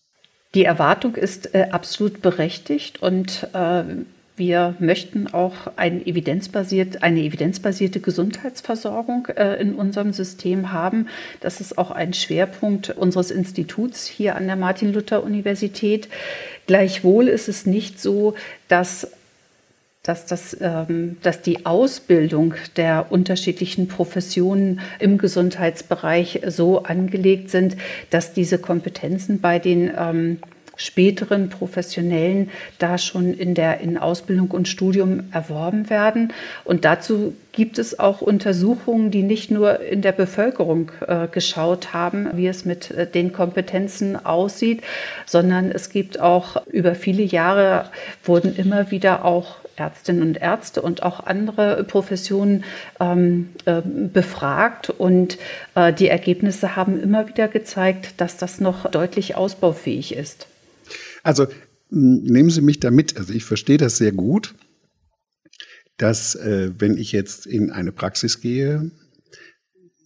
Die 0.55 0.65
Erwartung 0.65 1.15
ist 1.15 1.55
äh, 1.55 1.69
absolut 1.71 2.21
berechtigt 2.21 3.01
und 3.01 3.49
äh, 3.55 3.85
wir 4.37 4.75
möchten 4.79 5.33
auch 5.33 5.55
ein 5.77 6.05
evidenzbasiert, 6.07 7.03
eine 7.03 7.21
evidenzbasierte 7.21 8.01
Gesundheitsversorgung 8.01 9.27
äh, 9.27 9.61
in 9.61 9.75
unserem 9.75 10.13
System 10.13 10.73
haben. 10.73 11.09
Das 11.41 11.61
ist 11.61 11.77
auch 11.77 11.91
ein 11.91 12.15
Schwerpunkt 12.15 12.91
unseres 12.91 13.31
Instituts 13.31 14.07
hier 14.07 14.37
an 14.37 14.47
der 14.47 14.57
Martin-Luther-Universität. 14.57 16.09
Gleichwohl 16.67 17.29
ist 17.29 17.49
es 17.49 17.67
nicht 17.67 18.01
so, 18.01 18.35
dass 18.69 19.09
dass, 20.03 20.27
das, 20.27 20.57
ähm, 20.61 21.17
dass 21.23 21.43
die 21.43 21.65
Ausbildung 21.65 22.55
der 22.77 23.13
unterschiedlichen 23.13 23.87
Professionen 23.87 24.81
im 24.99 25.17
Gesundheitsbereich 25.17 26.41
so 26.49 26.83
angelegt 26.83 27.51
sind, 27.51 27.77
dass 28.11 28.33
diese 28.33 28.59
Kompetenzen 28.59 29.41
bei 29.41 29.61
den 29.61 29.93
ähm, 29.97 30.39
späteren 30.77 31.49
Professionellen 31.49 32.51
da 32.79 32.99
schon 32.99 33.35
in 33.35 33.55
der 33.55 33.81
in 33.81 33.99
Ausbildung 33.99 34.51
und 34.51 34.69
Studium 34.69 35.25
erworben 35.33 35.91
werden. 35.91 36.33
Und 36.65 36.85
dazu 36.85 37.35
gibt 37.53 37.79
es 37.79 37.99
auch 37.99 38.23
Untersuchungen, 38.23 39.11
die 39.11 39.23
nicht 39.23 39.51
nur 39.51 39.81
in 39.81 40.03
der 40.03 40.13
Bevölkerung 40.13 40.91
äh, 41.07 41.29
geschaut 41.29 41.93
haben, 41.93 42.29
wie 42.35 42.47
es 42.47 42.65
mit 42.65 42.91
äh, 42.91 43.07
den 43.07 43.33
Kompetenzen 43.33 44.17
aussieht, 44.17 44.83
sondern 45.27 45.71
es 45.71 45.91
gibt 45.91 46.19
auch 46.19 46.67
über 46.67 46.95
viele 46.95 47.23
Jahre 47.23 47.91
wurden 48.25 48.57
immer 48.57 48.91
wieder 48.91 49.25
auch 49.25 49.57
Ärztinnen 49.77 50.23
und 50.23 50.41
Ärzte 50.41 50.83
und 50.83 51.03
auch 51.03 51.21
andere 51.27 51.85
Professionen 51.85 52.65
ähm, 53.01 53.51
äh, 53.65 53.81
befragt 53.83 54.91
und 54.91 55.39
äh, 55.75 55.93
die 55.93 56.09
Ergebnisse 56.09 56.77
haben 56.77 57.01
immer 57.01 57.29
wieder 57.29 57.49
gezeigt, 57.49 58.21
dass 58.21 58.37
das 58.37 58.61
noch 58.61 58.91
deutlich 58.91 59.37
ausbaufähig 59.37 60.15
ist. 60.15 60.47
Also 61.23 61.47
nehmen 61.91 62.51
Sie 62.51 62.61
mich 62.61 62.81
da 62.81 62.91
mit. 62.91 63.17
Also 63.17 63.33
ich 63.33 63.45
verstehe 63.45 63.79
das 63.79 63.97
sehr 63.97 64.13
gut, 64.13 64.55
dass 65.97 66.35
äh, 66.35 66.73
wenn 66.79 66.97
ich 66.97 67.13
jetzt 67.13 67.47
in 67.47 67.71
eine 67.71 67.93
Praxis 67.93 68.41
gehe, 68.41 68.91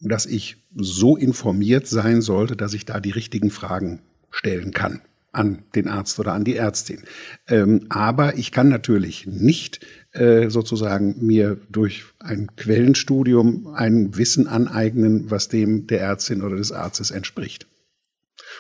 dass 0.01 0.27
ich 0.27 0.57
so 0.75 1.17
informiert 1.17 1.87
sein 1.87 2.21
sollte, 2.21 2.57
dass 2.57 2.75
ich 2.75 2.85
da 2.85 3.01
die 3.01 3.11
richtigen 3.11 3.51
Fragen 3.51 4.01
stellen 4.31 4.73
kann 4.73 5.01
an 5.33 5.63
den 5.75 5.89
Arzt 5.89 6.19
oder 6.19 6.33
an 6.33 6.45
die 6.45 6.57
Ärztin. 6.57 7.03
Ähm, 7.47 7.87
aber 7.91 8.39
ich 8.39 8.53
kann 8.53 8.69
natürlich 8.69 9.27
nicht 9.27 9.85
äh, 10.13 10.49
sozusagen 10.49 11.25
mir 11.25 11.59
durch 11.69 12.05
ein 12.19 12.49
Quellenstudium 12.57 13.67
ein 13.75 14.17
Wissen 14.17 14.47
aneignen, 14.47 15.31
was 15.31 15.49
dem 15.49 15.87
der 15.87 16.01
Ärztin 16.01 16.43
oder 16.43 16.57
des 16.57 16.73
Arztes 16.73 17.11
entspricht. 17.11 17.67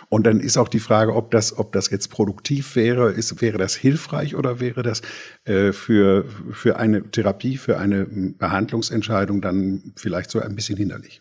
Und 0.09 0.27
dann 0.27 0.41
ist 0.41 0.57
auch 0.57 0.69
die 0.69 0.81
Frage, 0.81 1.15
ob 1.15 1.31
das, 1.31 1.57
ob 1.59 1.73
das 1.73 1.91
jetzt 1.91 2.09
produktiv 2.09 2.77
wäre, 2.77 3.11
ist, 3.11 3.41
wäre 3.41 3.59
das 3.59 3.75
hilfreich 3.75 4.35
oder 4.35 4.61
wäre 4.61 4.83
das 4.83 5.03
äh, 5.45 5.73
für, 5.73 6.25
für 6.53 6.79
eine 6.79 7.11
Therapie, 7.11 7.57
für 7.57 7.79
eine 7.79 8.07
Behandlungsentscheidung 8.07 9.41
dann 9.41 9.93
vielleicht 9.97 10.31
so 10.31 10.41
ein 10.41 10.55
bisschen 10.55 10.77
hinderlich. 10.77 11.21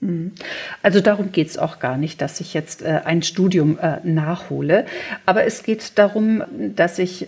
Mhm. 0.00 0.32
Also 0.82 1.00
darum 1.00 1.32
geht 1.32 1.48
es 1.48 1.58
auch 1.58 1.78
gar 1.78 1.96
nicht, 1.96 2.20
dass 2.20 2.40
ich 2.40 2.54
jetzt 2.54 2.82
äh, 2.82 3.00
ein 3.04 3.22
Studium 3.22 3.78
äh, 3.78 3.98
nachhole. 4.04 4.86
Aber 5.26 5.44
es 5.44 5.62
geht 5.62 5.98
darum, 5.98 6.42
dass 6.74 6.98
ich 6.98 7.26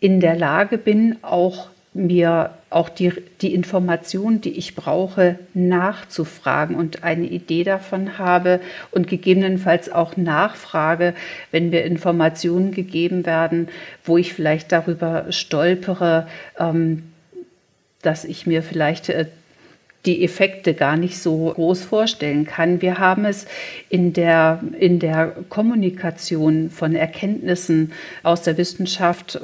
in 0.00 0.20
der 0.20 0.36
Lage 0.36 0.78
bin, 0.78 1.16
auch 1.22 1.70
mir 1.94 2.50
auch 2.70 2.88
die, 2.88 3.12
die 3.40 3.54
Informationen, 3.54 4.40
die 4.40 4.52
ich 4.52 4.74
brauche, 4.74 5.38
nachzufragen 5.54 6.76
und 6.76 7.02
eine 7.02 7.26
Idee 7.26 7.64
davon 7.64 8.18
habe 8.18 8.60
und 8.90 9.08
gegebenenfalls 9.08 9.90
auch 9.90 10.16
nachfrage, 10.16 11.14
wenn 11.50 11.70
mir 11.70 11.84
Informationen 11.84 12.72
gegeben 12.72 13.24
werden, 13.24 13.68
wo 14.04 14.18
ich 14.18 14.34
vielleicht 14.34 14.70
darüber 14.70 15.26
stolpere, 15.30 16.28
ähm, 16.58 17.04
dass 18.02 18.24
ich 18.24 18.46
mir 18.46 18.62
vielleicht 18.62 19.08
äh, 19.08 19.26
die 20.06 20.22
Effekte 20.24 20.74
gar 20.74 20.96
nicht 20.96 21.18
so 21.18 21.52
groß 21.54 21.82
vorstellen 21.82 22.46
kann. 22.46 22.80
Wir 22.80 22.98
haben 22.98 23.24
es 23.24 23.46
in 23.88 24.12
der, 24.12 24.62
in 24.78 25.00
der 25.00 25.34
Kommunikation 25.48 26.70
von 26.70 26.94
Erkenntnissen 26.94 27.92
aus 28.22 28.42
der 28.42 28.56
Wissenschaft 28.56 29.40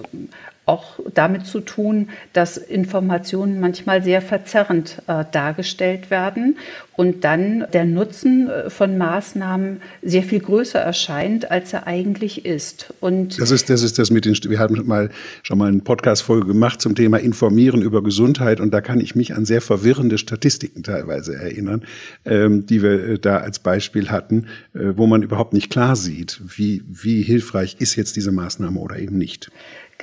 auch 0.66 0.98
damit 1.12 1.46
zu 1.46 1.60
tun, 1.60 2.08
dass 2.32 2.56
Informationen 2.56 3.60
manchmal 3.60 4.02
sehr 4.02 4.22
verzerrend 4.22 5.02
äh, 5.06 5.24
dargestellt 5.30 6.10
werden 6.10 6.56
und 6.96 7.24
dann 7.24 7.66
der 7.72 7.84
Nutzen 7.84 8.48
äh, 8.48 8.70
von 8.70 8.96
Maßnahmen 8.96 9.82
sehr 10.02 10.22
viel 10.22 10.40
größer 10.40 10.78
erscheint, 10.78 11.50
als 11.50 11.72
er 11.72 11.86
eigentlich 11.86 12.46
ist. 12.46 12.94
Und 13.00 13.38
das 13.40 13.50
ist 13.50 13.68
das 13.68 13.82
ist 13.82 13.98
das 13.98 14.10
mit 14.10 14.24
den 14.24 14.34
wir 14.34 14.58
hatten 14.58 14.86
mal 14.86 15.10
schon 15.42 15.58
mal 15.58 15.68
eine 15.68 15.80
Podcast 15.80 16.22
Folge 16.22 16.46
gemacht 16.46 16.80
zum 16.80 16.94
Thema 16.94 17.18
informieren 17.18 17.82
über 17.82 18.02
Gesundheit 18.02 18.60
und 18.60 18.72
da 18.72 18.80
kann 18.80 19.00
ich 19.00 19.14
mich 19.14 19.34
an 19.34 19.44
sehr 19.44 19.60
verwirrende 19.60 20.18
Statistiken 20.18 20.82
teilweise 20.82 21.34
erinnern, 21.34 21.84
ähm, 22.24 22.64
die 22.66 22.82
wir 22.82 23.08
äh, 23.08 23.18
da 23.18 23.38
als 23.38 23.58
Beispiel 23.58 24.10
hatten, 24.10 24.46
äh, 24.74 24.92
wo 24.96 25.06
man 25.06 25.22
überhaupt 25.22 25.52
nicht 25.52 25.70
klar 25.70 25.96
sieht, 25.96 26.40
wie 26.56 26.82
wie 26.88 27.22
hilfreich 27.22 27.76
ist 27.80 27.96
jetzt 27.96 28.16
diese 28.16 28.32
Maßnahme 28.32 28.78
oder 28.80 28.98
eben 28.98 29.18
nicht. 29.18 29.50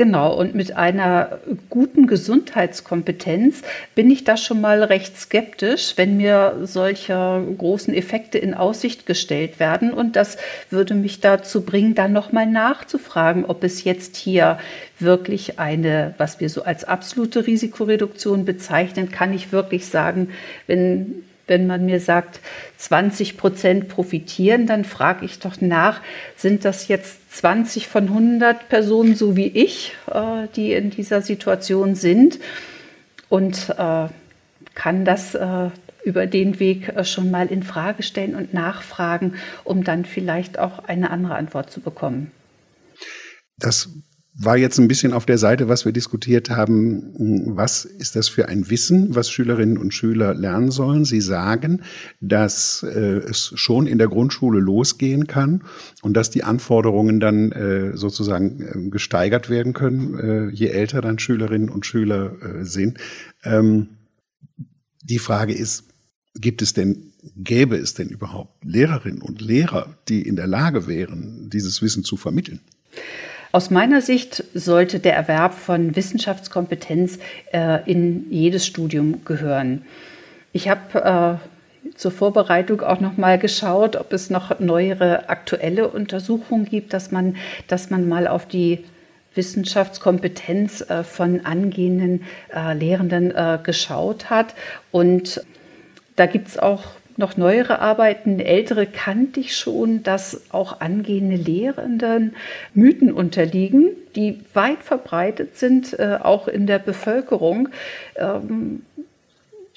Genau, 0.01 0.33
und 0.33 0.55
mit 0.55 0.75
einer 0.75 1.37
guten 1.69 2.07
Gesundheitskompetenz 2.07 3.61
bin 3.93 4.09
ich 4.09 4.23
da 4.23 4.35
schon 4.35 4.59
mal 4.59 4.81
recht 4.81 5.15
skeptisch, 5.15 5.93
wenn 5.95 6.17
mir 6.17 6.57
solche 6.63 7.43
großen 7.55 7.93
Effekte 7.93 8.39
in 8.39 8.55
Aussicht 8.55 9.05
gestellt 9.05 9.59
werden. 9.59 9.93
Und 9.93 10.15
das 10.15 10.37
würde 10.71 10.95
mich 10.95 11.19
dazu 11.19 11.61
bringen, 11.61 11.93
dann 11.93 12.13
nochmal 12.13 12.47
nachzufragen, 12.47 13.45
ob 13.45 13.63
es 13.63 13.83
jetzt 13.83 14.15
hier 14.15 14.57
wirklich 14.97 15.59
eine, 15.59 16.15
was 16.17 16.39
wir 16.39 16.49
so 16.49 16.63
als 16.63 16.83
absolute 16.83 17.45
Risikoreduktion 17.45 18.43
bezeichnen, 18.43 19.11
kann 19.11 19.31
ich 19.31 19.51
wirklich 19.51 19.85
sagen, 19.85 20.29
wenn 20.65 21.25
wenn 21.51 21.67
man 21.67 21.85
mir 21.85 21.99
sagt, 21.99 22.39
20 22.77 23.35
Prozent 23.35 23.89
profitieren, 23.89 24.67
dann 24.67 24.85
frage 24.85 25.25
ich 25.25 25.39
doch 25.39 25.59
nach, 25.59 25.99
sind 26.37 26.63
das 26.63 26.87
jetzt 26.87 27.37
20 27.37 27.89
von 27.89 28.07
100 28.07 28.69
Personen 28.69 29.15
so 29.15 29.35
wie 29.35 29.47
ich, 29.47 29.95
äh, 30.07 30.47
die 30.55 30.71
in 30.71 30.91
dieser 30.91 31.21
Situation 31.21 31.95
sind? 31.95 32.39
Und 33.27 33.69
äh, 33.77 34.07
kann 34.73 35.03
das 35.03 35.35
äh, 35.35 35.69
über 36.05 36.25
den 36.25 36.59
Weg 36.61 36.93
schon 37.03 37.29
mal 37.31 37.47
in 37.47 37.63
Frage 37.63 38.01
stellen 38.01 38.33
und 38.33 38.53
nachfragen, 38.53 39.35
um 39.65 39.83
dann 39.83 40.05
vielleicht 40.05 40.57
auch 40.57 40.85
eine 40.85 41.09
andere 41.09 41.35
Antwort 41.35 41.69
zu 41.69 41.81
bekommen. 41.81 42.31
Das 43.57 43.89
war 44.33 44.55
jetzt 44.55 44.79
ein 44.79 44.87
bisschen 44.87 45.11
auf 45.11 45.25
der 45.25 45.37
Seite, 45.37 45.67
was 45.67 45.83
wir 45.83 45.91
diskutiert 45.91 46.49
haben. 46.49 47.55
Was 47.55 47.83
ist 47.83 48.15
das 48.15 48.29
für 48.29 48.47
ein 48.47 48.69
Wissen, 48.69 49.13
was 49.13 49.29
Schülerinnen 49.29 49.77
und 49.77 49.93
Schüler 49.93 50.33
lernen 50.33 50.71
sollen? 50.71 51.03
Sie 51.03 51.19
sagen, 51.19 51.81
dass 52.21 52.83
äh, 52.83 53.17
es 53.17 53.51
schon 53.55 53.87
in 53.87 53.97
der 53.97 54.07
Grundschule 54.07 54.59
losgehen 54.59 55.27
kann 55.27 55.63
und 56.01 56.15
dass 56.15 56.29
die 56.29 56.43
Anforderungen 56.43 57.19
dann 57.19 57.51
äh, 57.51 57.97
sozusagen 57.97 58.61
äh, 58.61 58.89
gesteigert 58.89 59.49
werden 59.49 59.73
können, 59.73 60.17
äh, 60.17 60.49
je 60.49 60.67
älter 60.67 61.01
dann 61.01 61.19
Schülerinnen 61.19 61.69
und 61.69 61.85
Schüler 61.85 62.33
äh, 62.41 62.63
sind. 62.63 62.99
Ähm, 63.43 63.89
die 65.03 65.19
Frage 65.19 65.53
ist, 65.53 65.83
gibt 66.35 66.61
es 66.61 66.73
denn 66.73 67.11
gäbe 67.35 67.75
es 67.75 67.93
denn 67.93 68.09
überhaupt 68.09 68.65
Lehrerinnen 68.65 69.21
und 69.21 69.41
Lehrer, 69.41 69.95
die 70.07 70.21
in 70.23 70.35
der 70.35 70.47
Lage 70.47 70.87
wären, 70.87 71.49
dieses 71.51 71.81
Wissen 71.81 72.03
zu 72.03 72.17
vermitteln? 72.17 72.61
Aus 73.53 73.69
meiner 73.69 74.01
Sicht 74.01 74.45
sollte 74.53 74.99
der 74.99 75.13
Erwerb 75.13 75.53
von 75.53 75.95
Wissenschaftskompetenz 75.95 77.19
äh, 77.51 77.79
in 77.89 78.31
jedes 78.31 78.65
Studium 78.65 79.25
gehören. 79.25 79.83
Ich 80.53 80.69
habe 80.69 81.39
äh, 81.41 81.91
zur 81.95 82.11
Vorbereitung 82.11 82.81
auch 82.81 83.01
noch 83.01 83.17
mal 83.17 83.37
geschaut, 83.37 83.97
ob 83.97 84.13
es 84.13 84.29
noch 84.29 84.59
neuere 84.59 85.27
aktuelle 85.27 85.89
Untersuchungen 85.89 86.63
gibt, 86.63 86.93
dass 86.93 87.11
man, 87.11 87.35
dass 87.67 87.89
man 87.89 88.07
mal 88.07 88.27
auf 88.27 88.47
die 88.47 88.85
Wissenschaftskompetenz 89.35 90.89
äh, 90.89 91.03
von 91.03 91.45
angehenden 91.45 92.23
äh, 92.55 92.73
Lehrenden 92.73 93.31
äh, 93.31 93.59
geschaut 93.61 94.29
hat. 94.29 94.55
Und 94.91 95.41
da 96.15 96.25
gibt 96.25 96.47
es 96.47 96.57
auch 96.57 96.83
noch 97.21 97.37
neuere 97.37 97.79
Arbeiten, 97.79 98.39
ältere 98.39 98.85
kannte 98.85 99.39
ich 99.39 99.55
schon, 99.55 100.03
dass 100.03 100.41
auch 100.51 100.81
angehende 100.81 101.37
Lehrenden 101.37 102.35
Mythen 102.73 103.13
unterliegen, 103.13 103.91
die 104.15 104.41
weit 104.53 104.83
verbreitet 104.83 105.57
sind, 105.57 105.97
äh, 105.97 106.17
auch 106.21 106.49
in 106.49 106.67
der 106.67 106.79
Bevölkerung. 106.79 107.69
Ähm, 108.17 108.81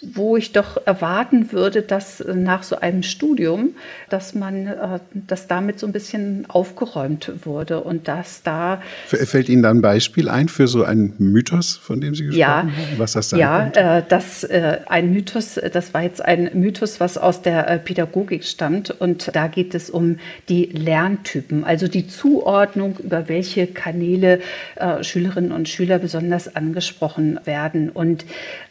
wo 0.03 0.37
ich 0.37 0.53
doch 0.53 0.87
erwarten 0.87 1.53
würde, 1.53 1.83
dass 1.83 2.23
nach 2.27 2.65
so 2.65 2.77
einem 2.77 3.03
Studium, 3.03 3.71
dass 4.11 4.35
man, 4.35 4.67
äh, 4.67 4.99
dass 5.13 5.47
damit 5.47 5.79
so 5.79 5.87
ein 5.87 5.93
bisschen 5.93 6.47
aufgeräumt 6.49 7.31
wurde 7.45 7.81
und 7.81 8.09
dass 8.09 8.43
da. 8.43 8.83
Fällt 9.07 9.49
Ihnen 9.49 9.63
da 9.63 9.71
ein 9.71 9.83
Beispiel 9.83 10.29
ein 10.29 10.49
für 10.49 10.67
so 10.67 10.83
einen 10.83 11.15
Mythos, 11.19 11.77
von 11.77 12.01
dem 12.01 12.15
Sie 12.15 12.25
gesprochen 12.25 12.41
ja, 12.41 12.57
haben? 12.57 12.73
Was 12.97 13.13
das 13.13 13.31
sein 13.31 13.41
Ja, 13.41 13.69
äh, 13.69 14.03
das 14.09 14.43
äh, 14.45 14.79
ein 14.87 15.13
Mythos, 15.13 15.61
das 15.73 15.95
war 15.95 16.03
jetzt 16.03 16.25
ein 16.25 16.51
Mythos, 16.55 16.99
was 16.99 17.17
aus 17.17 17.43
der 17.43 17.69
äh, 17.69 17.79
Pädagogik 17.79 18.45
stammt 18.45 18.91
und 18.91 19.31
da 19.35 19.47
geht 19.47 19.75
es 19.75 19.91
um 19.91 20.19
die 20.49 20.65
Lerntypen, 20.67 21.65
also 21.65 21.87
die 21.87 22.09
Zuordnung, 22.09 22.99
über 22.99 23.29
welche 23.29 23.69
Kanäle 23.69 24.41
äh, 24.77 25.05
Schülerinnen 25.05 25.53
und 25.53 25.69
Schüler 25.69 25.99
besonders 25.99 26.55
angesprochen 26.55 27.39
werden. 27.45 27.91
Und 27.91 28.25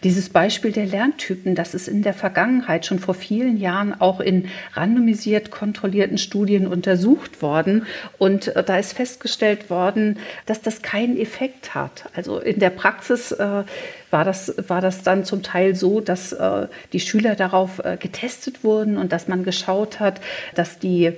dieses 0.03 0.29
Beispiel 0.29 0.71
der 0.71 0.85
Lerntypen 0.85 1.12
Typen, 1.17 1.55
das 1.55 1.73
ist 1.73 1.87
in 1.87 2.01
der 2.01 2.13
Vergangenheit 2.13 2.85
schon 2.85 2.99
vor 2.99 3.13
vielen 3.13 3.57
Jahren 3.57 3.99
auch 3.99 4.19
in 4.19 4.49
randomisiert 4.73 5.51
kontrollierten 5.51 6.17
Studien 6.17 6.67
untersucht 6.67 7.41
worden. 7.41 7.85
Und 8.17 8.55
äh, 8.55 8.63
da 8.63 8.77
ist 8.77 8.93
festgestellt 8.93 9.69
worden, 9.69 10.17
dass 10.45 10.61
das 10.61 10.81
keinen 10.81 11.17
Effekt 11.17 11.75
hat. 11.75 12.09
Also 12.15 12.39
in 12.39 12.59
der 12.59 12.69
Praxis 12.69 13.31
äh, 13.31 13.63
war 14.09 14.23
das, 14.23 14.53
war 14.67 14.81
das 14.81 15.03
dann 15.03 15.25
zum 15.25 15.43
Teil 15.43 15.75
so, 15.75 15.99
dass 15.99 16.33
äh, 16.33 16.67
die 16.93 16.99
Schüler 16.99 17.35
darauf 17.35 17.79
äh, 17.79 17.97
getestet 17.99 18.63
wurden 18.63 18.97
und 18.97 19.11
dass 19.11 19.27
man 19.27 19.43
geschaut 19.43 19.99
hat, 19.99 20.21
dass 20.55 20.79
die 20.79 21.13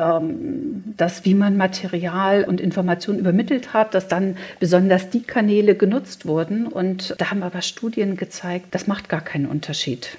ähm, 0.00 0.82
dass 0.96 1.24
wie 1.24 1.34
man 1.34 1.56
Material 1.56 2.44
und 2.44 2.60
Informationen 2.60 3.18
übermittelt 3.18 3.74
hat, 3.74 3.94
dass 3.94 4.08
dann 4.08 4.36
besonders 4.58 5.10
die 5.10 5.22
Kanäle 5.22 5.74
genutzt 5.74 6.26
wurden. 6.26 6.66
Und 6.66 7.14
da 7.18 7.30
haben 7.30 7.42
aber 7.42 7.62
Studien 7.62 8.16
gezeigt, 8.16 8.66
das 8.70 8.86
macht 8.86 9.08
gar 9.08 9.20
keinen 9.20 9.46
Unterschied. 9.46 10.16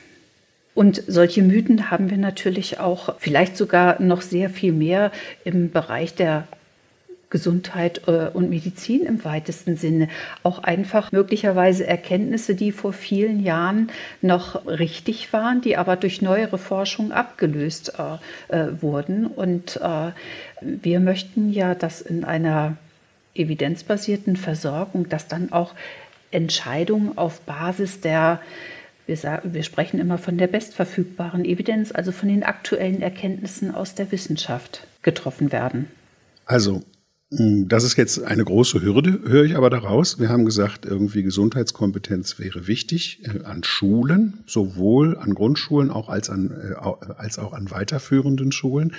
Und 0.73 1.03
solche 1.07 1.41
Mythen 1.41 1.91
haben 1.91 2.09
wir 2.09 2.17
natürlich 2.17 2.79
auch, 2.79 3.15
vielleicht 3.19 3.57
sogar 3.57 4.01
noch 4.01 4.21
sehr 4.21 4.49
viel 4.49 4.71
mehr 4.71 5.11
im 5.43 5.71
Bereich 5.71 6.15
der 6.15 6.47
Gesundheit 7.31 8.07
äh, 8.07 8.29
und 8.31 8.51
Medizin 8.51 9.03
im 9.03 9.25
weitesten 9.25 9.75
Sinne. 9.75 10.07
Auch 10.43 10.59
einfach 10.59 11.11
möglicherweise 11.11 11.87
Erkenntnisse, 11.87 12.53
die 12.53 12.71
vor 12.71 12.93
vielen 12.93 13.41
Jahren 13.41 13.89
noch 14.21 14.67
richtig 14.67 15.33
waren, 15.33 15.61
die 15.61 15.77
aber 15.77 15.95
durch 15.95 16.21
neuere 16.21 16.59
Forschung 16.59 17.11
abgelöst 17.11 17.93
äh, 17.97 18.55
äh, 18.55 18.81
wurden. 18.81 19.25
Und 19.25 19.79
wir 20.61 20.99
möchten 20.99 21.51
ja, 21.51 21.73
dass 21.73 22.01
in 22.01 22.23
einer 22.23 22.77
evidenzbasierten 23.33 24.35
Versorgung, 24.35 25.09
dass 25.09 25.27
dann 25.27 25.51
auch 25.51 25.73
Entscheidungen 26.29 27.17
auf 27.17 27.41
Basis 27.41 28.01
der 28.01 28.41
wir, 29.07 29.17
sagen, 29.17 29.53
wir 29.53 29.63
sprechen 29.63 29.99
immer 29.99 30.17
von 30.17 30.37
der 30.37 30.47
bestverfügbaren 30.47 31.43
Evidenz, 31.43 31.91
also 31.91 32.11
von 32.11 32.29
den 32.29 32.43
aktuellen 32.43 33.01
Erkenntnissen 33.01 33.73
aus 33.73 33.95
der 33.95 34.11
Wissenschaft 34.11 34.87
getroffen 35.01 35.51
werden. 35.51 35.87
Also 36.45 36.83
das 37.33 37.85
ist 37.85 37.95
jetzt 37.95 38.21
eine 38.23 38.43
große 38.43 38.81
Hürde, 38.81 39.21
höre 39.23 39.45
ich 39.45 39.55
aber 39.55 39.69
daraus. 39.69 40.19
Wir 40.19 40.27
haben 40.27 40.43
gesagt, 40.43 40.85
irgendwie 40.85 41.23
Gesundheitskompetenz 41.23 42.39
wäre 42.39 42.67
wichtig 42.67 43.23
äh, 43.23 43.45
an 43.45 43.63
Schulen, 43.63 44.43
sowohl 44.47 45.17
an 45.17 45.33
Grundschulen 45.33 45.91
auch 45.91 46.09
als, 46.09 46.29
an, 46.29 46.51
äh, 46.51 47.13
als 47.17 47.39
auch 47.39 47.53
an 47.53 47.71
weiterführenden 47.71 48.51
Schulen. 48.51 48.93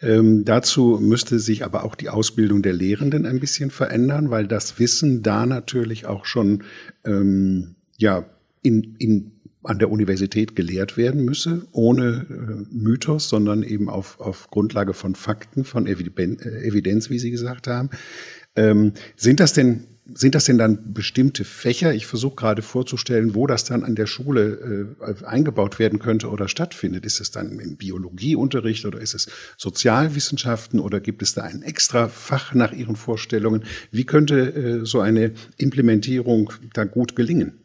Ähm, 0.00 0.46
dazu 0.46 0.98
müsste 1.02 1.38
sich 1.38 1.66
aber 1.66 1.84
auch 1.84 1.94
die 1.94 2.08
Ausbildung 2.08 2.62
der 2.62 2.72
Lehrenden 2.72 3.26
ein 3.26 3.40
bisschen 3.40 3.70
verändern, 3.70 4.30
weil 4.30 4.46
das 4.46 4.78
Wissen 4.78 5.22
da 5.22 5.44
natürlich 5.44 6.06
auch 6.06 6.24
schon 6.24 6.64
ähm, 7.04 7.74
ja 7.98 8.24
in, 8.62 8.96
in 8.98 9.32
an 9.66 9.78
der 9.78 9.90
Universität 9.90 10.56
gelehrt 10.56 10.96
werden 10.96 11.24
müsse, 11.24 11.66
ohne 11.72 12.26
äh, 12.28 12.74
Mythos, 12.74 13.28
sondern 13.28 13.62
eben 13.62 13.88
auf, 13.88 14.20
auf 14.20 14.50
Grundlage 14.50 14.94
von 14.94 15.14
Fakten, 15.14 15.64
von 15.64 15.86
Evidenz, 15.86 16.44
äh, 16.44 16.66
Evidenz 16.66 17.10
wie 17.10 17.18
Sie 17.18 17.30
gesagt 17.30 17.66
haben. 17.66 17.90
Ähm, 18.54 18.92
sind 19.16 19.40
das 19.40 19.52
denn 19.52 19.86
sind 20.14 20.36
das 20.36 20.44
denn 20.44 20.58
dann 20.58 20.94
bestimmte 20.94 21.44
Fächer? 21.44 21.92
Ich 21.92 22.06
versuche 22.06 22.36
gerade 22.36 22.62
vorzustellen, 22.62 23.34
wo 23.34 23.46
das 23.46 23.64
dann 23.64 23.82
an 23.82 23.96
der 23.96 24.06
Schule 24.06 24.94
äh, 25.00 25.24
eingebaut 25.24 25.78
werden 25.80 25.98
könnte 25.98 26.28
oder 26.28 26.46
stattfindet. 26.46 27.04
Ist 27.04 27.20
es 27.20 27.32
dann 27.32 27.58
im 27.58 27.76
Biologieunterricht 27.76 28.86
oder 28.86 29.00
ist 29.00 29.14
es 29.14 29.28
Sozialwissenschaften 29.56 30.78
oder 30.78 31.00
gibt 31.00 31.22
es 31.22 31.34
da 31.34 31.42
ein 31.42 31.62
extra 31.62 32.08
Fach 32.08 32.54
nach 32.54 32.72
Ihren 32.72 32.94
Vorstellungen? 32.94 33.64
Wie 33.90 34.04
könnte 34.04 34.54
äh, 34.54 34.86
so 34.86 35.00
eine 35.00 35.32
Implementierung 35.56 36.52
da 36.72 36.84
gut 36.84 37.16
gelingen? 37.16 37.58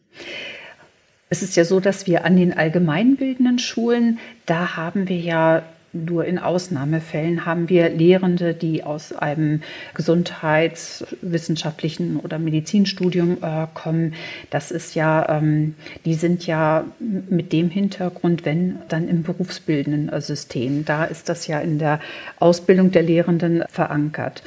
Es 1.32 1.42
ist 1.42 1.56
ja 1.56 1.64
so, 1.64 1.80
dass 1.80 2.06
wir 2.08 2.26
an 2.26 2.36
den 2.36 2.52
allgemeinbildenden 2.52 3.58
Schulen, 3.58 4.20
da 4.46 4.76
haben 4.76 5.08
wir 5.08 5.18
ja 5.18 5.64
nur 5.94 6.26
in 6.26 6.40
Ausnahmefällen 6.40 7.46
haben 7.46 7.70
wir 7.70 7.88
Lehrende, 7.90 8.54
die 8.54 8.84
aus 8.84 9.14
einem 9.14 9.62
gesundheitswissenschaftlichen 9.94 12.18
oder 12.18 12.38
Medizinstudium 12.38 13.38
äh, 13.42 13.68
kommen. 13.74 14.14
Das 14.50 14.72
ist 14.72 14.94
ja, 14.94 15.38
ähm, 15.38 15.76
die 16.04 16.16
sind 16.16 16.46
ja 16.48 16.84
mit 17.00 17.54
dem 17.54 17.70
Hintergrund, 17.70 18.44
wenn 18.44 18.80
dann 18.90 19.08
im 19.08 19.24
berufsbildenden 19.24 20.10
äh, 20.10 20.20
System. 20.20 20.84
Da 20.84 21.06
ist 21.06 21.30
das 21.30 21.48
ja 21.48 21.62
in 21.62 21.80
der 21.80 22.02
Ausbildung 22.40 22.92
der 22.92 23.04
Lehrenden 23.04 23.64
verankert. 23.70 24.44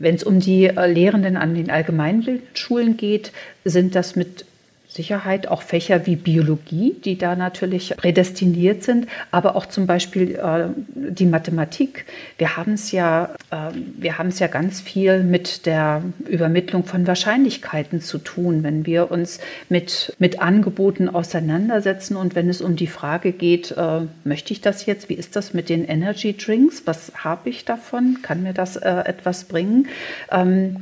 Wenn 0.00 0.16
es 0.16 0.24
um 0.24 0.40
die 0.40 0.64
äh, 0.64 0.86
Lehrenden 0.86 1.36
an 1.36 1.54
den 1.54 1.70
Allgemeinbildungsschulen 1.70 2.96
geht, 2.96 3.30
sind 3.64 3.94
das 3.94 4.16
mit 4.16 4.44
Sicherheit 4.90 5.46
auch 5.46 5.62
Fächer 5.62 6.06
wie 6.06 6.16
Biologie, 6.16 6.96
die 7.04 7.16
da 7.16 7.36
natürlich 7.36 7.94
prädestiniert 7.96 8.82
sind, 8.82 9.06
aber 9.30 9.54
auch 9.54 9.66
zum 9.66 9.86
Beispiel 9.86 10.34
äh, 10.34 10.66
die 10.96 11.26
Mathematik. 11.26 12.06
Wir 12.38 12.56
haben 12.56 12.72
es 12.72 12.90
ja, 12.90 13.30
äh, 13.52 13.70
wir 13.98 14.18
haben 14.18 14.30
es 14.30 14.40
ja 14.40 14.48
ganz 14.48 14.80
viel 14.80 15.22
mit 15.22 15.64
der 15.64 16.02
Übermittlung 16.28 16.84
von 16.84 17.06
Wahrscheinlichkeiten 17.06 18.00
zu 18.00 18.18
tun, 18.18 18.64
wenn 18.64 18.84
wir 18.84 19.12
uns 19.12 19.38
mit, 19.68 20.12
mit 20.18 20.42
Angeboten 20.42 21.08
auseinandersetzen 21.08 22.16
und 22.16 22.34
wenn 22.34 22.48
es 22.48 22.60
um 22.60 22.74
die 22.74 22.88
Frage 22.88 23.30
geht, 23.30 23.70
äh, 23.70 24.00
möchte 24.24 24.52
ich 24.52 24.60
das 24.60 24.86
jetzt? 24.86 25.08
Wie 25.08 25.14
ist 25.14 25.36
das 25.36 25.54
mit 25.54 25.68
den 25.68 25.84
Energy 25.84 26.36
Drinks? 26.36 26.82
Was 26.86 27.12
habe 27.14 27.50
ich 27.50 27.64
davon? 27.64 28.18
Kann 28.22 28.42
mir 28.42 28.54
das 28.54 28.74
äh, 28.74 28.90
etwas 28.90 29.44
bringen? 29.44 29.86
Ähm, 30.32 30.78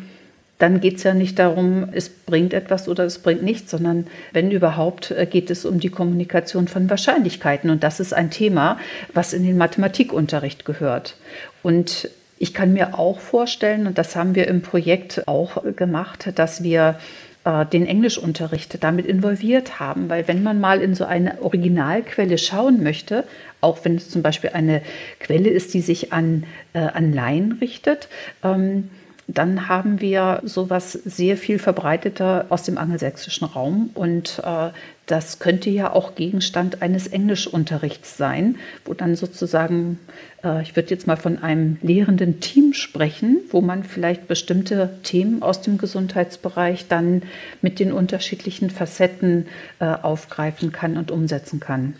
dann 0.59 0.81
geht 0.81 0.97
es 0.97 1.05
ja 1.05 1.15
nicht 1.15 1.39
darum, 1.39 1.89
es 1.93 2.09
bringt 2.09 2.53
etwas 2.53 2.89
oder 2.89 3.05
es 3.05 3.21
bringt 3.21 3.43
nichts, 3.43 3.71
sondern 3.71 4.07
wenn 4.33 4.51
überhaupt 4.51 5.13
äh, 5.13 5.27
geht 5.27 5.51
es 5.51 5.65
um 5.65 5.81
die 5.81 5.91
Kommunikation 5.91 6.69
von 6.69 6.91
Wahrscheinlichkeiten. 6.91 7.71
Und 7.71 7.85
das 7.85 8.01
ist 8.01 8.13
ein 8.13 8.31
Thema, 8.31 8.79
was 9.15 9.33
in 9.33 9.45
den 9.45 9.57
Mathematikunterricht 9.57 10.65
gehört. 10.65 11.17
Und 11.63 12.11
ich 12.39 12.55
kann 12.55 12.73
mir 12.73 12.99
auch 12.99 13.21
vorstellen, 13.21 13.87
und 13.87 13.99
das 13.99 14.17
haben 14.17 14.35
wir 14.35 14.49
im 14.49 14.63
Projekt 14.63 15.27
auch 15.27 15.63
gemacht, 15.77 16.33
dass 16.35 16.63
wir 16.63 16.99
äh, 17.45 17.67
den 17.67 17.87
Englischunterricht 17.87 18.83
damit 18.83 19.07
involviert 19.07 19.81
haben, 19.81 20.09
weil 20.09 20.29
wenn 20.29 20.43
man 20.43 20.61
mal 20.61 20.81
in 20.81 20.95
so 20.95 21.05
eine 21.05 21.41
Originalquelle 21.41 22.39
schauen 22.39 22.83
möchte, 22.83 23.25
auch 23.61 23.85
wenn 23.85 23.97
es 23.97 24.11
zum 24.11 24.23
Beispiel 24.23 24.51
eine 24.53 24.83
Quelle 25.21 25.49
ist, 25.49 25.75
die 25.75 25.81
sich 25.81 26.13
an, 26.13 26.45
äh, 26.73 26.81
an 26.81 27.13
Laien 27.13 27.59
richtet, 27.61 28.09
ähm, 28.45 28.91
dann 29.29 29.69
haben 29.69 30.01
wir 30.01 30.41
sowas 30.43 30.93
sehr 30.93 31.37
viel 31.37 31.59
verbreiteter 31.59 32.47
aus 32.49 32.63
dem 32.63 32.79
angelsächsischen 32.79 33.47
Raum 33.47 33.91
und 33.93 34.43
äh, 34.43 34.71
das 35.05 35.39
könnte 35.39 35.69
ja 35.69 35.93
auch 35.93 36.15
Gegenstand 36.15 36.81
eines 36.81 37.07
Englischunterrichts 37.07 38.17
sein, 38.17 38.57
wo 38.87 38.95
dann 38.95 39.17
sozusagen, 39.17 39.99
äh, 40.43 40.63
ich 40.63 40.77
würde 40.77 40.91
jetzt 40.91 41.07
mal 41.07 41.17
von 41.17 41.43
einem 41.43 41.77
lehrenden 41.83 42.41
Team 42.41 42.73
sprechen, 42.73 43.41
wo 43.51 43.61
man 43.61 43.85
vielleicht 43.85 44.29
bestimmte 44.29 44.99
Themen 45.03 45.43
aus 45.43 45.61
dem 45.61 45.77
Gesundheitsbereich 45.77 46.89
dann 46.89 47.23
mit 47.61 47.81
den 47.81 47.93
unterschiedlichen 47.93 48.71
Facetten 48.71 49.47
äh, 49.79 49.87
aufgreifen 49.87 50.73
kann 50.73 50.97
und 50.97 51.11
umsetzen 51.11 51.61
kann. 51.61 51.95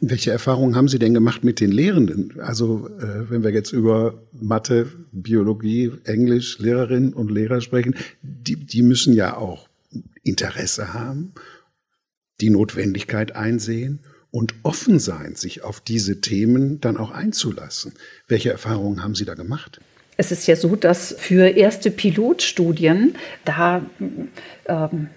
Welche 0.00 0.30
Erfahrungen 0.30 0.76
haben 0.76 0.88
Sie 0.88 0.98
denn 0.98 1.14
gemacht 1.14 1.42
mit 1.42 1.58
den 1.58 1.72
Lehrenden? 1.72 2.38
Also 2.40 2.88
äh, 2.98 3.30
wenn 3.30 3.42
wir 3.42 3.50
jetzt 3.50 3.72
über 3.72 4.22
Mathe, 4.32 4.88
Biologie, 5.12 5.90
Englisch, 6.04 6.58
Lehrerinnen 6.58 7.14
und 7.14 7.30
Lehrer 7.30 7.60
sprechen, 7.62 7.94
die, 8.22 8.56
die 8.56 8.82
müssen 8.82 9.14
ja 9.14 9.36
auch 9.36 9.68
Interesse 10.22 10.92
haben, 10.92 11.32
die 12.40 12.50
Notwendigkeit 12.50 13.34
einsehen 13.34 14.00
und 14.30 14.54
offen 14.64 14.98
sein, 14.98 15.34
sich 15.34 15.64
auf 15.64 15.80
diese 15.80 16.20
Themen 16.20 16.78
dann 16.80 16.98
auch 16.98 17.10
einzulassen. 17.10 17.94
Welche 18.28 18.50
Erfahrungen 18.50 19.02
haben 19.02 19.14
Sie 19.14 19.24
da 19.24 19.32
gemacht? 19.32 19.80
Es 20.18 20.30
ist 20.30 20.46
ja 20.46 20.56
so, 20.56 20.76
dass 20.76 21.14
für 21.18 21.48
erste 21.48 21.90
Pilotstudien 21.90 23.14
da 23.46 23.84
ähm, 24.66 25.08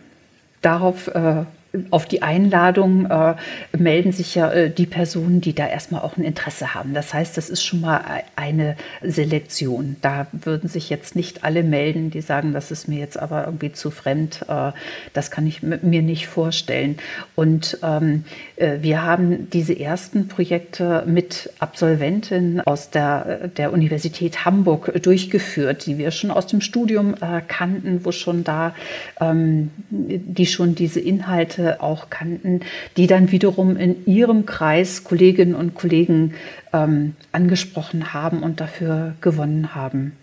darauf 0.62 1.08
äh, 1.08 1.44
auf 1.92 2.08
die 2.08 2.24
Einladung 2.24 3.06
äh, 3.06 3.36
melden 3.78 4.12
sich 4.12 4.34
ja 4.34 4.52
äh, 4.52 4.72
die 4.72 4.88
Personen, 4.88 5.40
die 5.40 5.54
da 5.54 5.68
erstmal 5.68 6.02
auch 6.02 6.18
ein 6.18 6.24
Interesse 6.24 6.74
haben. 6.74 6.94
Das 6.94 7.14
heißt, 7.14 7.38
das 7.38 7.50
ist 7.50 7.64
schon 7.64 7.82
mal 7.82 8.24
eine 8.36 8.76
Selektion. 9.04 9.96
Da 10.02 10.28
würden 10.32 10.68
sich 10.68 10.90
jetzt 10.90 11.16
nicht 11.16 11.44
alle 11.44 11.62
melden, 11.64 12.10
die 12.10 12.22
sagen, 12.22 12.54
das 12.54 12.72
ist 12.72 12.88
mir 12.88 13.00
jetzt 13.00 13.20
aber 13.20 13.46
irgendwie 13.46 13.72
zu 13.72 13.92
fremd, 13.92 14.46
äh, 14.48 14.72
das 15.14 15.30
kann 15.30 15.46
ich 15.46 15.62
mir 15.62 16.02
nicht 16.02 16.28
vorstellen. 16.28 16.98
Und 17.36 17.78
ähm, 17.84 18.24
äh, 18.49 18.49
wir 18.60 19.04
haben 19.04 19.50
diese 19.50 19.80
ersten 19.80 20.28
Projekte 20.28 21.04
mit 21.06 21.50
Absolventen 21.60 22.60
aus 22.62 22.90
der, 22.90 23.48
der 23.48 23.72
Universität 23.72 24.44
Hamburg 24.44 25.02
durchgeführt, 25.02 25.86
die 25.86 25.98
wir 25.98 26.12
schon 26.12 26.30
aus 26.30 26.48
dem 26.48 26.60
Studium 26.60 27.16
äh, 27.22 27.42
kannten, 27.48 28.04
wo 28.04 28.12
schon 28.12 28.44
da, 28.44 28.76
ähm, 29.22 29.72
die 29.90 30.46
schon 30.46 30.76
diese 30.76 31.00
Inhalte 31.00 31.82
auch 31.82 32.10
kannten, 32.10 32.60
die 32.98 33.08
dann 33.08 33.32
wiederum 33.32 33.78
in 33.78 34.06
ihrem 34.06 34.46
Kreis 34.46 35.06
Kolleginnen 35.06 35.56
und 35.56 35.74
Kollegen 35.74 36.34
ähm, 36.74 37.16
angesprochen 37.32 38.14
haben 38.14 38.44
und 38.44 38.60
dafür 38.60 39.16
gewonnen 39.22 39.74
haben. 39.74 40.14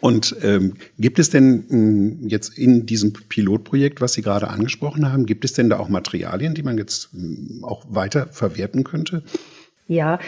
Und 0.00 0.36
ähm, 0.42 0.74
gibt 0.98 1.18
es 1.18 1.30
denn 1.30 1.64
mh, 1.68 1.70
hm, 1.70 2.28
jetzt 2.28 2.56
in 2.56 2.86
diesem 2.86 3.12
Pilotprojekt, 3.12 4.00
was 4.00 4.12
Sie 4.12 4.22
gerade 4.22 4.48
angesprochen 4.48 5.10
haben, 5.10 5.26
gibt 5.26 5.44
es 5.44 5.52
denn 5.52 5.68
da 5.68 5.78
auch 5.78 5.88
Materialien, 5.88 6.54
die 6.54 6.62
man 6.62 6.78
jetzt 6.78 7.12
mh, 7.12 7.22
hm, 7.22 7.64
auch 7.64 7.84
weiter 7.88 8.28
verwerten 8.28 8.84
könnte? 8.84 9.22
Ja, 9.90 10.18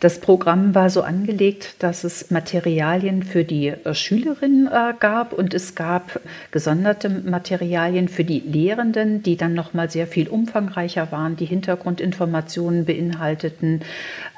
das 0.00 0.18
Programm 0.18 0.74
war 0.74 0.88
so 0.88 1.02
angelegt, 1.02 1.74
dass 1.80 2.04
es 2.04 2.30
Materialien 2.30 3.22
für 3.22 3.44
die 3.44 3.68
äh, 3.68 3.94
Schülerinnen 3.94 4.66
äh, 4.66 4.94
gab 4.98 5.34
und 5.34 5.52
es 5.52 5.74
gab 5.74 6.18
gesonderte 6.52 7.10
Materialien 7.10 8.08
für 8.08 8.24
die 8.24 8.40
Lehrenden, 8.40 9.22
die 9.22 9.36
dann 9.36 9.52
noch 9.52 9.74
mal 9.74 9.90
sehr 9.90 10.06
viel 10.06 10.26
umfangreicher 10.26 11.12
waren, 11.12 11.36
die 11.36 11.44
Hintergrundinformationen 11.44 12.86
beinhalteten, 12.86 13.82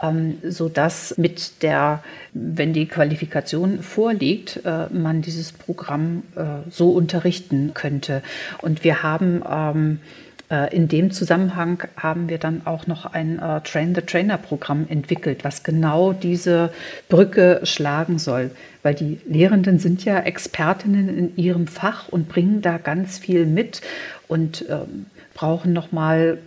ähm, 0.03 0.39
so 0.43 0.69
dass 0.69 1.17
mit 1.17 1.63
der, 1.63 2.03
wenn 2.33 2.73
die 2.73 2.87
Qualifikation 2.87 3.85
vorliegt, 3.85 4.63
äh, 4.65 4.89
man 4.93 5.23
dieses 5.23 5.53
Programm 5.53 6.25
äh, 6.35 6.69
so 6.71 6.91
unterrichten 6.91 7.71
könnte. 7.73 8.21
Und 8.61 8.83
wir 8.83 9.05
haben 9.05 9.45
ähm, 9.49 10.01
äh, 10.03 10.32
in 10.75 10.89
dem 10.89 11.11
Zusammenhang 11.11 11.83
haben 11.97 12.29
wir 12.29 12.39
dann 12.39 12.67
auch 12.67 12.87
noch 12.87 13.07
ein 13.07 13.39
äh, 13.39 13.61
Train-the-Trainer-Programm 13.63 14.87
entwickelt, 14.89 15.45
was 15.45 15.63
genau 15.63 16.13
diese 16.13 16.71
Brücke 17.09 17.61
schlagen 17.65 18.19
soll. 18.19 18.51
Weil 18.83 18.95
die 18.95 19.21
Lehrenden 19.27 19.79
sind 19.79 20.05
ja 20.05 20.19
Expertinnen 20.21 21.09
in 21.09 21.37
ihrem 21.37 21.67
Fach 21.67 22.09
und 22.09 22.29
bringen 22.29 22.61
da 22.61 22.79
ganz 22.79 23.19
viel 23.19 23.47
mit 23.47 23.81
und 24.29 24.65
ähm, 24.69 25.07
brauchen 25.35 25.73
nochmal 25.73 26.39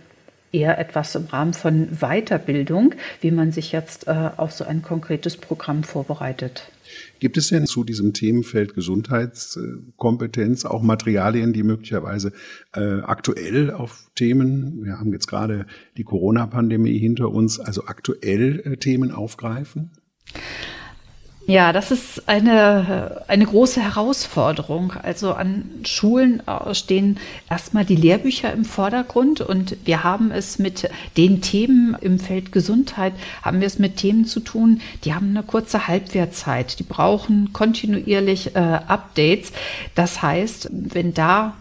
eher 0.52 0.78
etwas 0.78 1.14
im 1.14 1.26
Rahmen 1.26 1.52
von 1.52 1.88
Weiterbildung, 2.00 2.94
wie 3.20 3.30
man 3.30 3.52
sich 3.52 3.72
jetzt 3.72 4.06
äh, 4.06 4.30
auf 4.36 4.52
so 4.52 4.64
ein 4.64 4.82
konkretes 4.82 5.36
Programm 5.36 5.82
vorbereitet. 5.82 6.70
Gibt 7.18 7.36
es 7.36 7.48
denn 7.48 7.66
zu 7.66 7.84
diesem 7.84 8.12
Themenfeld 8.12 8.74
Gesundheitskompetenz 8.74 10.64
auch 10.64 10.82
Materialien, 10.82 11.52
die 11.52 11.62
möglicherweise 11.62 12.32
äh, 12.74 13.00
aktuell 13.00 13.70
auf 13.70 14.10
Themen, 14.14 14.84
wir 14.84 14.98
haben 14.98 15.12
jetzt 15.12 15.26
gerade 15.26 15.66
die 15.96 16.04
Corona-Pandemie 16.04 16.98
hinter 16.98 17.30
uns, 17.30 17.58
also 17.58 17.86
aktuell 17.86 18.60
äh, 18.60 18.76
Themen 18.76 19.12
aufgreifen? 19.12 19.92
Ja, 21.48 21.72
das 21.72 21.92
ist 21.92 22.28
eine, 22.28 23.22
eine 23.28 23.46
große 23.46 23.80
Herausforderung. 23.80 24.94
Also 25.00 25.32
an 25.32 25.70
Schulen 25.84 26.42
äh, 26.48 26.74
stehen 26.74 27.20
erstmal 27.48 27.84
die 27.84 27.94
Lehrbücher 27.94 28.52
im 28.52 28.64
Vordergrund 28.64 29.42
und 29.42 29.76
wir 29.84 30.02
haben 30.02 30.32
es 30.32 30.58
mit 30.58 30.90
den 31.16 31.42
Themen 31.42 31.96
im 32.00 32.18
Feld 32.18 32.50
Gesundheit, 32.50 33.12
haben 33.42 33.60
wir 33.60 33.68
es 33.68 33.78
mit 33.78 33.96
Themen 33.96 34.24
zu 34.24 34.40
tun, 34.40 34.80
die 35.04 35.14
haben 35.14 35.30
eine 35.30 35.44
kurze 35.44 35.86
Halbwertzeit. 35.86 36.80
Die 36.80 36.82
brauchen 36.82 37.52
kontinuierlich 37.52 38.56
äh, 38.56 38.58
Updates. 38.58 39.52
Das 39.94 40.22
heißt, 40.22 40.68
wenn 40.72 41.14
da 41.14 41.54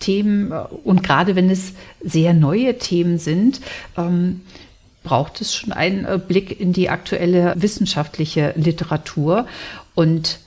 Themen 0.00 0.52
äh, 0.52 0.64
und 0.84 1.02
gerade 1.02 1.34
wenn 1.34 1.48
es 1.48 1.72
sehr 2.04 2.34
neue 2.34 2.76
Themen 2.76 3.16
sind, 3.16 3.62
ähm, 3.96 4.42
braucht 5.08 5.40
es 5.40 5.54
schon 5.54 5.72
einen 5.72 6.04
äh, 6.04 6.18
Blick 6.18 6.60
in 6.60 6.74
die 6.74 6.90
aktuelle 6.90 7.54
wissenschaftliche 7.56 8.52
Literatur. 8.56 9.46
Und 9.94 10.38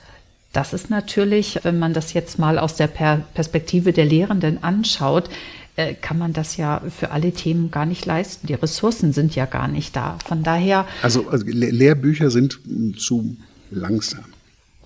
das 0.52 0.72
ist 0.72 0.88
natürlich, 0.88 1.58
wenn 1.64 1.80
man 1.80 1.94
das 1.94 2.12
jetzt 2.12 2.38
mal 2.38 2.60
aus 2.60 2.76
der 2.76 2.86
Perspektive 2.86 3.92
der 3.92 4.04
Lehrenden 4.04 4.62
anschaut, 4.62 5.28
äh, 5.74 5.94
kann 5.94 6.16
man 6.16 6.32
das 6.32 6.56
ja 6.56 6.80
für 6.96 7.10
alle 7.10 7.32
Themen 7.32 7.72
gar 7.72 7.86
nicht 7.86 8.06
leisten. 8.06 8.46
Die 8.46 8.54
Ressourcen 8.54 9.12
sind 9.12 9.34
ja 9.34 9.46
gar 9.46 9.66
nicht 9.66 9.96
da. 9.96 10.16
Von 10.24 10.44
daher. 10.44 10.86
Also, 11.02 11.28
also 11.28 11.44
Lehrbücher 11.44 12.30
sind 12.30 12.60
zu 12.98 13.36
langsam. 13.72 14.24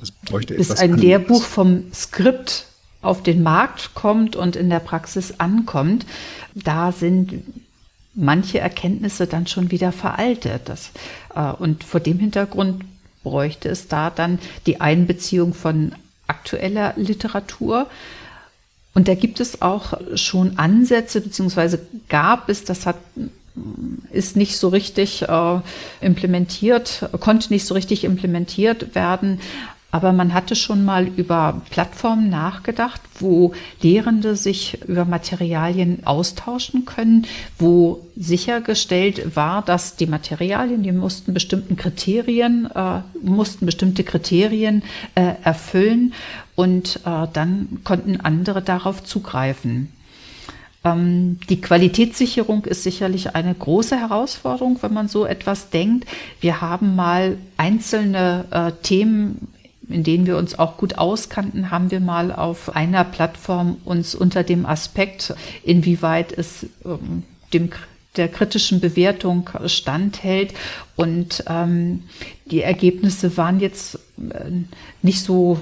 Das 0.00 0.10
bräuchte 0.10 0.54
bis 0.54 0.70
ein 0.70 0.92
anderes. 0.92 1.02
Lehrbuch 1.02 1.42
vom 1.42 1.92
Skript 1.92 2.66
auf 3.02 3.22
den 3.22 3.42
Markt 3.42 3.94
kommt 3.94 4.36
und 4.36 4.56
in 4.56 4.70
der 4.70 4.80
Praxis 4.80 5.34
ankommt, 5.38 6.06
da 6.54 6.92
sind 6.92 7.42
manche 8.16 8.58
Erkenntnisse 8.58 9.26
dann 9.26 9.46
schon 9.46 9.70
wieder 9.70 9.92
veraltet. 9.92 10.62
Das, 10.64 10.90
äh, 11.34 11.52
und 11.52 11.84
vor 11.84 12.00
dem 12.00 12.18
Hintergrund 12.18 12.84
bräuchte 13.22 13.68
es 13.68 13.88
da 13.88 14.10
dann 14.10 14.38
die 14.66 14.80
Einbeziehung 14.80 15.54
von 15.54 15.92
aktueller 16.26 16.94
Literatur. 16.96 17.86
Und 18.94 19.08
da 19.08 19.14
gibt 19.14 19.40
es 19.40 19.62
auch 19.62 19.94
schon 20.14 20.58
Ansätze, 20.58 21.20
beziehungsweise 21.20 21.86
gab 22.08 22.48
es, 22.48 22.64
das 22.64 22.86
hat 22.86 22.96
ist 24.12 24.36
nicht 24.36 24.58
so 24.58 24.68
richtig 24.68 25.22
äh, 25.22 25.60
implementiert, 26.00 27.08
konnte 27.20 27.50
nicht 27.52 27.64
so 27.64 27.72
richtig 27.74 28.04
implementiert 28.04 28.94
werden. 28.94 29.40
Aber 29.96 30.12
man 30.12 30.34
hatte 30.34 30.56
schon 30.56 30.84
mal 30.84 31.08
über 31.08 31.62
Plattformen 31.70 32.28
nachgedacht, 32.28 33.00
wo 33.18 33.54
Lehrende 33.80 34.36
sich 34.36 34.82
über 34.86 35.06
Materialien 35.06 36.04
austauschen 36.04 36.84
können, 36.84 37.26
wo 37.58 38.02
sichergestellt 38.14 39.36
war, 39.36 39.62
dass 39.62 39.96
die 39.96 40.06
Materialien, 40.06 40.82
die 40.82 40.92
mussten 40.92 41.32
bestimmten 41.32 41.76
Kriterien, 41.76 42.68
äh, 42.74 43.00
mussten 43.22 43.64
bestimmte 43.64 44.04
Kriterien 44.04 44.82
äh, 45.14 45.32
erfüllen 45.42 46.12
und 46.56 46.96
äh, 47.06 47.26
dann 47.32 47.78
konnten 47.82 48.20
andere 48.20 48.60
darauf 48.60 49.02
zugreifen. 49.02 49.90
Ähm, 50.84 51.38
die 51.48 51.62
Qualitätssicherung 51.62 52.66
ist 52.66 52.82
sicherlich 52.82 53.34
eine 53.34 53.54
große 53.54 53.98
Herausforderung, 53.98 54.76
wenn 54.82 54.92
man 54.92 55.08
so 55.08 55.24
etwas 55.24 55.70
denkt. 55.70 56.06
Wir 56.40 56.60
haben 56.60 56.96
mal 56.96 57.38
einzelne 57.56 58.44
äh, 58.50 58.72
Themen 58.82 59.48
in 59.88 60.02
denen 60.02 60.26
wir 60.26 60.36
uns 60.36 60.58
auch 60.58 60.76
gut 60.76 60.98
auskannten, 60.98 61.70
haben 61.70 61.90
wir 61.90 62.00
mal 62.00 62.32
auf 62.32 62.74
einer 62.74 63.04
Plattform 63.04 63.76
uns 63.84 64.14
unter 64.14 64.42
dem 64.42 64.66
Aspekt, 64.66 65.34
inwieweit 65.62 66.32
es 66.36 66.66
ähm, 66.84 67.22
dem 67.52 67.70
der 68.16 68.28
kritischen 68.28 68.80
Bewertung 68.80 69.50
standhält. 69.66 70.54
Und 70.96 71.44
ähm, 71.48 72.04
die 72.46 72.62
Ergebnisse 72.62 73.36
waren 73.36 73.60
jetzt 73.60 73.96
äh, 74.18 74.50
nicht 75.02 75.22
so 75.22 75.60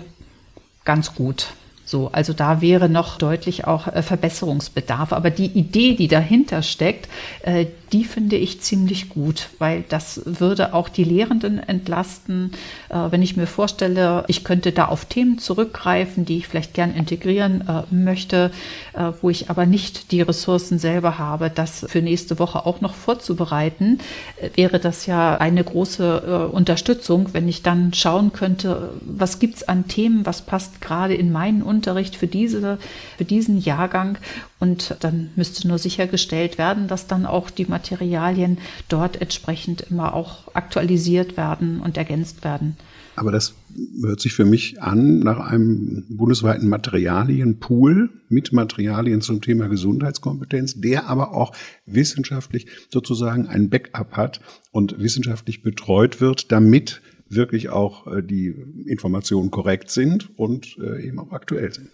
ganz 0.84 1.14
gut. 1.14 1.48
So, 1.86 2.10
also 2.12 2.32
da 2.32 2.60
wäre 2.62 2.88
noch 2.88 3.18
deutlich 3.18 3.66
auch 3.66 3.88
äh, 3.88 4.02
Verbesserungsbedarf. 4.02 5.12
Aber 5.12 5.30
die 5.30 5.46
Idee, 5.46 5.94
die 5.94 6.08
dahinter 6.08 6.62
steckt, 6.62 7.08
äh, 7.42 7.66
die 7.94 8.04
finde 8.04 8.34
ich 8.34 8.60
ziemlich 8.60 9.08
gut, 9.08 9.50
weil 9.60 9.84
das 9.88 10.20
würde 10.24 10.74
auch 10.74 10.88
die 10.88 11.04
Lehrenden 11.04 11.60
entlasten. 11.60 12.50
Äh, 12.88 13.12
wenn 13.12 13.22
ich 13.22 13.36
mir 13.36 13.46
vorstelle, 13.46 14.24
ich 14.26 14.42
könnte 14.42 14.72
da 14.72 14.86
auf 14.86 15.04
Themen 15.04 15.38
zurückgreifen, 15.38 16.24
die 16.24 16.38
ich 16.38 16.48
vielleicht 16.48 16.74
gern 16.74 16.92
integrieren 16.92 17.60
äh, 17.68 17.94
möchte, 17.94 18.50
äh, 18.94 19.12
wo 19.22 19.30
ich 19.30 19.48
aber 19.48 19.64
nicht 19.64 20.10
die 20.10 20.22
Ressourcen 20.22 20.80
selber 20.80 21.18
habe, 21.18 21.50
das 21.54 21.86
für 21.88 22.02
nächste 22.02 22.40
Woche 22.40 22.66
auch 22.66 22.80
noch 22.80 22.94
vorzubereiten, 22.94 24.00
äh, 24.40 24.50
wäre 24.56 24.80
das 24.80 25.06
ja 25.06 25.36
eine 25.36 25.62
große 25.62 26.48
Unterstützung, 26.50 27.28
wenn 27.32 27.48
ich 27.48 27.62
dann 27.62 27.94
schauen 27.94 28.32
könnte, 28.32 28.90
was 29.02 29.38
gibt's 29.38 29.62
an 29.62 29.86
Themen, 29.86 30.26
was 30.26 30.42
passt 30.42 30.80
gerade 30.80 31.14
in 31.14 31.30
meinen 31.30 31.62
Unterricht 31.62 32.16
für, 32.16 32.26
diese, 32.26 32.78
für 33.16 33.24
diesen 33.24 33.60
Jahrgang. 33.60 34.18
Und 34.64 34.96
dann 35.00 35.30
müsste 35.36 35.68
nur 35.68 35.76
sichergestellt 35.76 36.56
werden, 36.56 36.88
dass 36.88 37.06
dann 37.06 37.26
auch 37.26 37.50
die 37.50 37.66
Materialien 37.84 38.58
dort 38.88 39.20
entsprechend 39.20 39.82
immer 39.90 40.14
auch 40.14 40.54
aktualisiert 40.54 41.36
werden 41.36 41.80
und 41.80 41.98
ergänzt 41.98 42.44
werden. 42.44 42.76
Aber 43.16 43.30
das 43.30 43.54
hört 44.02 44.20
sich 44.20 44.32
für 44.32 44.44
mich 44.44 44.82
an 44.82 45.20
nach 45.20 45.38
einem 45.38 46.04
bundesweiten 46.08 46.68
Materialienpool 46.68 48.10
mit 48.28 48.52
Materialien 48.52 49.20
zum 49.20 49.40
Thema 49.40 49.68
Gesundheitskompetenz, 49.68 50.80
der 50.80 51.08
aber 51.08 51.34
auch 51.34 51.54
wissenschaftlich 51.86 52.66
sozusagen 52.90 53.46
ein 53.46 53.68
Backup 53.68 54.16
hat 54.16 54.40
und 54.72 54.98
wissenschaftlich 54.98 55.62
betreut 55.62 56.20
wird, 56.20 56.50
damit 56.50 57.02
wirklich 57.28 57.68
auch 57.68 58.06
äh, 58.06 58.22
die 58.22 58.54
Informationen 58.86 59.50
korrekt 59.50 59.90
sind 59.90 60.30
und 60.36 60.76
äh, 60.78 61.06
eben 61.06 61.18
auch 61.18 61.32
aktuell 61.32 61.72
sind. 61.72 61.90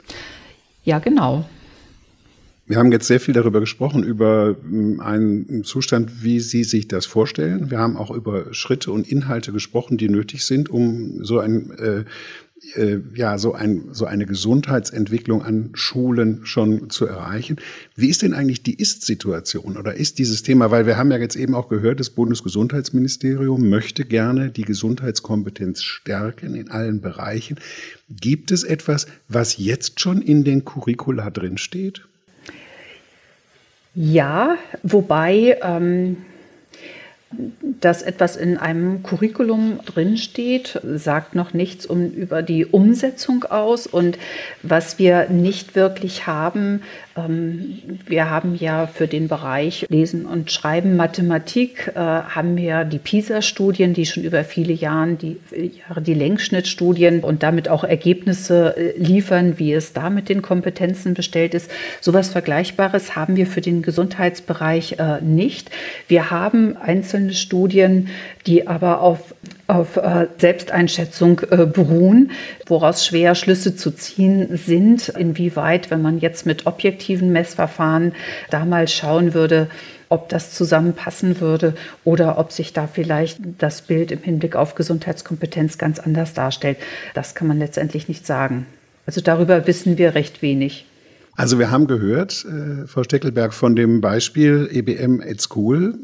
Ja, 0.85 1.01
genau. 1.01 1.45
Wir 2.71 2.77
haben 2.77 2.93
jetzt 2.93 3.09
sehr 3.09 3.19
viel 3.19 3.35
darüber 3.35 3.59
gesprochen, 3.59 4.05
über 4.05 4.55
hm, 4.63 5.01
einen 5.01 5.65
Zustand, 5.65 6.23
wie 6.23 6.39
Sie 6.39 6.63
sich 6.63 6.87
das 6.87 7.05
vorstellen. 7.05 7.69
Wir 7.73 7.81
haben 7.81 7.97
auch 7.97 8.13
über 8.13 8.55
Schritte 8.55 8.93
und 8.93 9.11
Inhalte 9.11 9.51
gesprochen, 9.51 9.99
die 9.99 10.09
nötig 10.09 10.45
sind, 10.45 10.69
um 10.69 11.25
so 11.25 11.41
ein 11.41 11.73
äh, 11.73 12.05
äh, 12.77 12.99
ja, 13.17 13.39
so, 13.39 13.55
ein, 13.55 13.89
so 13.91 14.05
eine 14.05 14.25
Gesundheitsentwicklung 14.25 15.43
an 15.43 15.71
Schulen 15.73 16.47
schon 16.47 16.91
zu 16.91 17.07
erreichen. 17.07 17.57
Wie 17.97 18.09
ist 18.09 18.23
denn 18.23 18.35
eigentlich 18.35 18.63
die 18.63 18.75
Ist-Situation 18.75 19.77
oder 19.77 19.95
ist 19.95 20.21
dieses 20.21 20.45
Thema, 20.45 20.71
weil 20.71 20.87
wir 20.87 20.97
haben 20.97 21.11
ja 21.11 21.19
jetzt 21.19 21.35
eben 21.35 21.57
auch 21.57 21.69
gehört, 21.69 21.99
das 21.99 22.11
Bundesgesundheitsministerium 22.11 23.69
möchte 23.69 24.05
gerne 24.05 24.51
die 24.51 24.63
Gesundheitskompetenz 24.63 25.83
stärken 25.83 26.55
in 26.55 26.71
allen 26.71 27.01
Bereichen. 27.01 27.59
Gibt 28.09 28.53
es 28.53 28.63
etwas, 28.63 29.09
was 29.27 29.59
jetzt 29.59 29.99
schon 29.99 30.23
in 30.23 30.45
den 30.45 30.65
Curricula 30.65 31.31
drin 31.31 31.59
steht? 31.59 32.03
Ja, 33.95 34.57
wobei 34.83 35.59
ähm, 35.63 36.19
dass 37.63 38.03
etwas 38.03 38.37
in 38.37 38.57
einem 38.57 39.05
Curriculum 39.05 39.81
drinsteht, 39.87 40.81
sagt 40.83 41.37
noch 41.37 41.55
nichts 41.55 41.87
um, 41.87 42.11
über 42.11 42.43
die 42.43 42.67
Umsetzung 42.67 43.45
aus. 43.45 43.87
Und 43.87 44.19
was 44.63 44.99
wir 44.99 45.29
nicht 45.29 45.77
wirklich 45.77 46.27
haben, 46.27 46.83
wir 47.17 48.31
haben 48.31 48.55
ja 48.55 48.87
für 48.87 49.09
den 49.09 49.27
Bereich 49.27 49.85
Lesen 49.89 50.27
und 50.27 50.53
Schreiben 50.53 50.97
Mathematik, 50.97 51.93
äh, 51.95 51.99
haben 51.99 52.57
wir 52.57 52.85
die 52.85 52.99
PISA-Studien, 52.99 53.95
die 53.95 54.07
schon 54.07 54.23
über 54.23 54.45
viele 54.45 54.73
Jahre 54.73 55.15
die, 55.15 55.39
Jahre 55.89 56.03
die 56.03 56.15
Längsschnittstudien 56.15 57.21
und 57.21 57.43
damit 57.43 57.69
auch 57.69 57.83
Ergebnisse 57.83 58.77
äh, 58.77 58.97
liefern, 58.97 59.59
wie 59.59 59.73
es 59.73 59.93
da 59.93 60.09
mit 60.09 60.29
den 60.29 60.41
Kompetenzen 60.41 61.15
bestellt 61.15 61.55
ist. 61.55 61.71
Sowas 62.01 62.29
Vergleichbares 62.29 63.17
haben 63.17 63.37
wir 63.37 63.47
für 63.47 63.61
den 63.61 63.83
Gesundheitsbereich 63.83 64.97
äh, 64.99 65.21
nicht. 65.21 65.71
Wir 66.07 66.31
haben 66.31 66.77
einzelne 66.77 67.35
Studien, 67.35 68.09
die 68.47 68.69
aber 68.69 69.01
auf 69.01 69.35
auf 69.71 69.97
äh, 69.97 70.27
Selbsteinschätzung 70.39 71.41
äh, 71.51 71.67
beruhen, 71.67 72.33
woraus 72.67 73.07
schwer 73.07 73.35
Schlüsse 73.35 73.77
zu 73.77 73.91
ziehen 73.91 74.57
sind, 74.57 75.09
inwieweit, 75.09 75.91
wenn 75.91 76.03
man 76.03 76.19
jetzt 76.19 76.47
mit 76.47 76.67
objektiven 76.67 77.33
Messverfahren 77.33 78.13
da 78.51 78.65
mal 78.65 78.89
schauen 78.89 79.33
würde, 79.35 79.69
ob 80.09 80.29
das 80.29 80.53
zusammenpassen 80.53 81.41
würde 81.41 81.75
oder 82.05 82.37
ob 82.37 82.53
sich 82.53 82.73
da 82.73 82.89
vielleicht 82.89 83.39
das 83.59 83.83
Bild 83.83 84.11
im 84.11 84.23
Hinblick 84.23 84.57
auf 84.57 84.75
Gesundheitskompetenz 84.75 85.79
ganz 85.79 86.01
anders 86.01 86.35
darstellt. 86.35 86.79
Das 87.15 87.35
kann 87.35 87.47
man 87.47 87.59
letztendlich 87.59 88.09
nicht 88.09 88.27
sagen. 88.27 88.67
Also 89.07 89.21
darüber 89.21 89.67
wissen 89.67 89.99
wir 89.99 90.15
recht 90.15 90.43
wenig. 90.43 90.87
Also 91.37 91.59
wir 91.59 91.71
haben 91.71 91.87
gehört, 91.87 92.45
äh, 92.45 92.87
Frau 92.87 93.03
Steckelberg, 93.03 93.55
von 93.55 93.75
dem 93.77 94.01
Beispiel 94.01 94.69
EBM 94.71 95.23
at 95.23 95.41
School. 95.41 95.95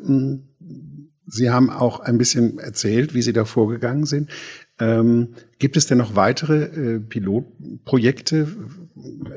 Sie 1.27 1.51
haben 1.51 1.71
auch 1.71 2.01
ein 2.01 2.19
bisschen 2.19 2.59
erzählt, 2.59 3.15
wie 3.15 3.23
Sie 3.23 3.33
da 3.33 3.45
vorgegangen 3.45 4.07
sind. 4.07 4.31
Ähm, 4.79 5.35
gibt 5.59 5.77
es 5.77 5.87
denn 5.87 5.99
noch 5.99 6.17
weitere 6.17 6.65
äh, 6.65 7.01
Pilotprojekte, 7.01 8.49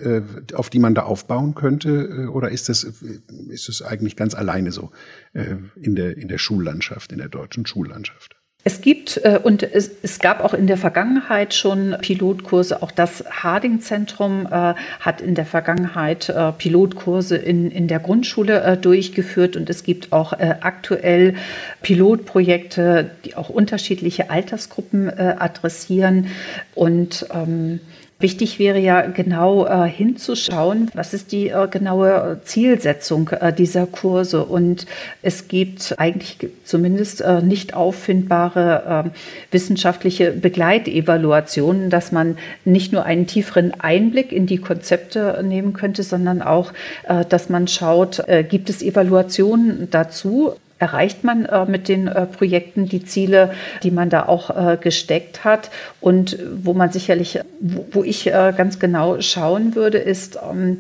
äh, 0.02 0.21
auf 0.54 0.69
die 0.69 0.80
man 0.80 0.95
da 0.95 1.04
aufbauen 1.04 1.56
könnte? 1.56 1.89
Äh, 1.89 2.25
oder 2.28 2.52
ist 2.52 2.69
das, 2.69 2.84
ist 2.84 3.69
das 3.69 3.82
eigentlich 3.82 4.15
ganz 4.15 4.36
alleine 4.36 4.71
so 4.71 4.91
äh, 5.34 5.56
in, 5.75 5.95
der, 5.95 6.17
in 6.17 6.28
der 6.28 6.38
Schullandschaft, 6.38 7.12
in 7.12 7.19
der 7.19 7.30
deutschen 7.30 7.65
Schullandschaft? 7.65 8.38
Es 8.65 8.82
gibt 8.82 9.22
äh, 9.24 9.39
und 9.41 9.63
es, 9.63 9.89
es, 10.04 10.19
gab 10.19 10.43
auch 10.43 10.54
in 10.54 10.67
der 10.67 10.76
Vergangenheit 10.76 11.54
schon 11.54 11.95
Pilotkurse. 12.02 12.84
Auch 12.84 12.91
das 12.91 13.24
Harding-Zentrum 13.30 14.48
äh, 14.48 14.74
hat 15.00 15.22
in 15.22 15.34
der 15.34 15.45
Vergangenheit 15.45 16.28
äh, 16.28 16.52
Pilotkurse 16.52 17.38
in, 17.38 17.72
in 17.72 17.88
der 17.88 18.00
Grundschule 18.00 18.62
äh, 18.62 18.78
durchgeführt 18.78 19.56
und 19.56 19.69
es 19.69 19.84
gibt 19.84 20.12
auch 20.12 20.34
äh, 20.34 20.56
aktuell 20.60 21.36
Pilotprojekte, 21.84 23.12
die 23.24 23.38
auch 23.38 23.48
unterschiedliche 23.48 24.30
Altersgruppen 24.30 25.08
äh, 25.08 25.36
adressieren 25.39 26.28
und 26.76 27.28
ähm, 27.34 27.80
Wichtig 28.21 28.60
wäre 28.60 28.79
ja 28.79 29.03
genau 29.03 29.65
äh, 29.65 29.88
hinzuschauen, 29.88 30.91
was 30.93 31.13
ist 31.13 31.32
die 31.32 31.47
äh, 31.47 31.69
genaue 31.69 32.41
Zielsetzung 32.43 33.29
äh, 33.29 33.53
dieser 33.53 33.86
Kurse. 33.86 34.43
Und 34.43 34.86
es 35.21 35.47
gibt 35.47 35.95
eigentlich 35.97 36.38
zumindest 36.65 37.21
äh, 37.21 37.41
nicht 37.41 37.75
auffindbare 37.75 39.05
ähm, 39.05 39.12
wissenschaftliche 39.51 40.32
Begleitevaluationen, 40.32 41.89
dass 41.89 42.12
man 42.12 42.38
nicht 42.65 42.91
nur 42.91 43.05
einen 43.05 43.25
tieferen 43.25 43.79
Einblick 43.79 44.34
in 44.34 44.47
die 44.47 44.58
Konzepte 44.58 45.41
nehmen 45.41 45.71
könnte, 45.71 46.03
sondern 46.03 46.41
auch, 46.41 46.73
äh, 47.08 47.23
dass 47.23 47.47
man 47.47 47.69
schaut, 47.69 48.19
äh, 48.27 48.43
gibt 48.43 48.69
es 48.69 48.82
Evaluationen 48.82 49.88
dazu? 49.91 50.55
Erreicht 50.79 51.23
man 51.23 51.45
äh, 51.45 51.65
mit 51.65 51.87
den 51.87 52.07
äh, 52.07 52.25
Projekten 52.25 52.87
die 52.87 53.03
Ziele, 53.03 53.51
die 53.83 53.91
man 53.91 54.09
da 54.09 54.25
auch 54.25 54.49
äh, 54.49 54.77
gesteckt 54.77 55.43
hat. 55.43 55.69
Und 56.01 56.39
wo 56.63 56.73
man 56.73 56.91
sicherlich, 56.91 57.39
wo, 57.59 57.85
wo 57.91 58.03
ich 58.03 58.27
äh, 58.27 58.53
ganz 58.55 58.79
genau 58.79 59.21
schauen 59.21 59.75
würde, 59.75 59.99
ist, 59.99 60.39
ähm, 60.49 60.79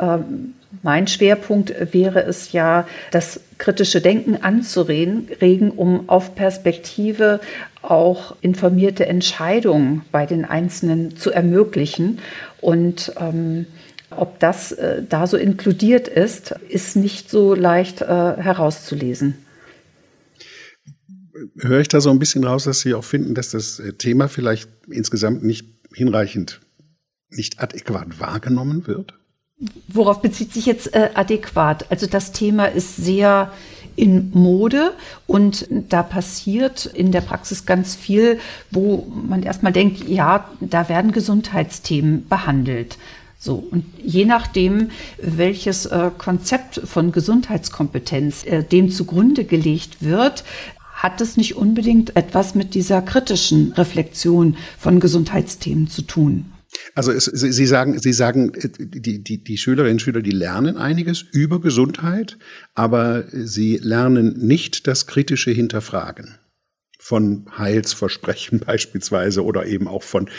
ähm 0.00 0.54
Mein 0.82 1.06
Schwerpunkt 1.06 1.92
wäre 1.92 2.22
es 2.24 2.52
ja, 2.52 2.86
das 3.10 3.40
kritische 3.58 4.00
Denken 4.00 4.42
anzuregen, 4.42 5.70
um 5.76 6.08
auf 6.08 6.34
Perspektive 6.34 7.40
auch 7.82 8.36
informierte 8.40 9.04
Entscheidungen 9.06 10.02
bei 10.10 10.24
den 10.24 10.44
Einzelnen 10.46 11.16
zu 11.16 11.30
ermöglichen. 11.30 12.20
Und 12.60 13.12
ähm, 13.20 13.66
ob 14.18 14.38
das 14.38 14.72
äh, 14.72 15.02
da 15.08 15.26
so 15.26 15.36
inkludiert 15.36 16.08
ist, 16.08 16.54
ist 16.68 16.96
nicht 16.96 17.30
so 17.30 17.54
leicht 17.54 18.00
äh, 18.00 18.04
herauszulesen. 18.06 19.36
Höre 21.58 21.80
ich 21.80 21.88
da 21.88 22.00
so 22.00 22.10
ein 22.10 22.18
bisschen 22.18 22.44
raus, 22.44 22.64
dass 22.64 22.80
Sie 22.80 22.94
auch 22.94 23.04
finden, 23.04 23.34
dass 23.34 23.50
das 23.50 23.78
äh, 23.80 23.94
Thema 23.94 24.28
vielleicht 24.28 24.70
insgesamt 24.88 25.42
nicht 25.42 25.66
hinreichend, 25.94 26.60
nicht 27.30 27.60
adäquat 27.60 28.20
wahrgenommen 28.20 28.86
wird? 28.86 29.14
Worauf 29.88 30.22
bezieht 30.22 30.52
sich 30.52 30.66
jetzt 30.66 30.94
äh, 30.94 31.10
adäquat? 31.14 31.90
Also 31.90 32.06
das 32.06 32.32
Thema 32.32 32.66
ist 32.66 32.96
sehr 32.96 33.52
in 33.96 34.30
Mode 34.32 34.92
und 35.26 35.66
da 35.70 36.02
passiert 36.02 36.86
in 36.86 37.12
der 37.12 37.20
Praxis 37.20 37.66
ganz 37.66 37.94
viel, 37.94 38.38
wo 38.70 39.06
man 39.12 39.42
erstmal 39.42 39.72
denkt, 39.72 40.08
ja, 40.08 40.48
da 40.60 40.88
werden 40.88 41.12
Gesundheitsthemen 41.12 42.26
behandelt. 42.28 42.98
So, 43.44 43.56
und 43.56 43.84
je 44.00 44.24
nachdem, 44.24 44.90
welches 45.20 45.86
äh, 45.86 46.12
Konzept 46.16 46.80
von 46.84 47.10
Gesundheitskompetenz 47.10 48.44
äh, 48.44 48.62
dem 48.62 48.88
zugrunde 48.88 49.44
gelegt 49.44 49.96
wird, 49.98 50.44
hat 50.92 51.20
es 51.20 51.36
nicht 51.36 51.56
unbedingt 51.56 52.14
etwas 52.14 52.54
mit 52.54 52.72
dieser 52.74 53.02
kritischen 53.02 53.72
Reflexion 53.72 54.56
von 54.78 55.00
Gesundheitsthemen 55.00 55.88
zu 55.88 56.02
tun. 56.02 56.52
Also 56.94 57.10
es, 57.10 57.24
Sie 57.24 57.66
sagen, 57.66 57.98
Sie 57.98 58.12
sagen, 58.12 58.52
die, 58.78 59.24
die, 59.24 59.42
die 59.42 59.58
Schülerinnen 59.58 59.94
und 59.94 60.02
Schüler, 60.02 60.22
die 60.22 60.30
lernen 60.30 60.76
einiges 60.76 61.22
über 61.32 61.60
Gesundheit, 61.60 62.38
aber 62.76 63.24
sie 63.32 63.76
lernen 63.78 64.38
nicht 64.38 64.86
das 64.86 65.08
kritische 65.08 65.50
Hinterfragen 65.50 66.38
von 67.02 67.46
Heilsversprechen 67.58 68.60
beispielsweise 68.66 69.44
oder 69.44 69.66
eben 69.66 69.88
auch 69.88 70.04
von 70.04 70.30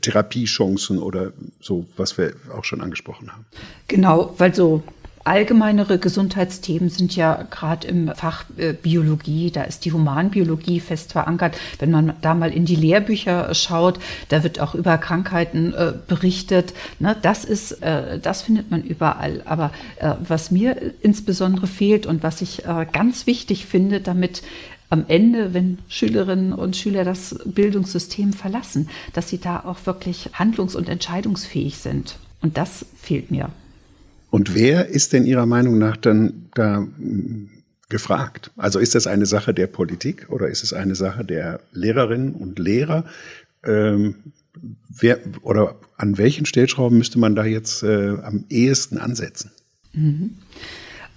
Therapiechancen 0.00 0.98
oder 0.98 1.32
so, 1.60 1.84
was 1.98 2.16
wir 2.16 2.32
auch 2.56 2.64
schon 2.64 2.80
angesprochen 2.80 3.30
haben. 3.30 3.44
Genau, 3.86 4.34
weil 4.38 4.54
so 4.54 4.82
allgemeinere 5.24 5.98
Gesundheitsthemen 5.98 6.88
sind 6.88 7.16
ja 7.16 7.46
gerade 7.50 7.86
im 7.88 8.12
Fach 8.14 8.44
äh, 8.56 8.72
Biologie, 8.72 9.50
da 9.50 9.64
ist 9.64 9.84
die 9.84 9.92
Humanbiologie 9.92 10.80
fest 10.80 11.12
verankert. 11.12 11.58
Wenn 11.80 11.90
man 11.90 12.14
da 12.22 12.32
mal 12.32 12.52
in 12.52 12.64
die 12.64 12.76
Lehrbücher 12.76 13.52
schaut, 13.54 13.98
da 14.28 14.42
wird 14.42 14.60
auch 14.60 14.74
über 14.74 14.96
Krankheiten 14.98 15.74
äh, 15.74 15.92
berichtet. 16.06 16.72
Ne, 16.98 17.16
das 17.20 17.44
ist, 17.44 17.82
äh, 17.82 18.20
das 18.20 18.42
findet 18.42 18.70
man 18.70 18.82
überall. 18.82 19.42
Aber 19.44 19.72
was 20.20 20.50
mir 20.50 20.94
insbesondere 21.00 21.66
fehlt 21.66 22.06
und 22.06 22.22
was 22.22 22.40
ich 22.40 22.62
ganz 22.92 23.26
wichtig 23.26 23.66
finde, 23.66 24.00
damit 24.00 24.42
am 24.90 25.04
Ende, 25.08 25.54
wenn 25.54 25.78
Schülerinnen 25.88 26.52
und 26.52 26.76
Schüler 26.76 27.04
das 27.04 27.36
Bildungssystem 27.44 28.32
verlassen, 28.32 28.88
dass 29.12 29.28
sie 29.28 29.38
da 29.38 29.60
auch 29.60 29.86
wirklich 29.86 30.30
handlungs- 30.32 30.76
und 30.76 30.88
entscheidungsfähig 30.88 31.78
sind. 31.78 32.18
Und 32.40 32.56
das 32.56 32.86
fehlt 32.96 33.30
mir. 33.30 33.50
Und 34.30 34.54
wer 34.54 34.88
ist 34.88 35.12
denn 35.12 35.24
Ihrer 35.24 35.46
Meinung 35.46 35.78
nach 35.78 35.96
dann 35.96 36.48
da 36.54 36.76
hm, 36.76 37.48
gefragt? 37.88 38.50
Also 38.56 38.78
ist 38.78 38.94
das 38.94 39.06
eine 39.06 39.26
Sache 39.26 39.54
der 39.54 39.66
Politik 39.66 40.26
oder 40.30 40.48
ist 40.48 40.62
es 40.62 40.72
eine 40.72 40.94
Sache 40.94 41.24
der 41.24 41.60
Lehrerinnen 41.72 42.34
und 42.34 42.58
Lehrer? 42.58 43.04
Ähm, 43.64 44.16
wer, 44.88 45.18
oder 45.42 45.76
an 45.96 46.18
welchen 46.18 46.46
Stellschrauben 46.46 46.98
müsste 46.98 47.18
man 47.18 47.34
da 47.34 47.44
jetzt 47.44 47.82
äh, 47.82 48.16
am 48.22 48.44
ehesten 48.48 48.98
ansetzen? 48.98 49.50
Mhm. 49.92 50.38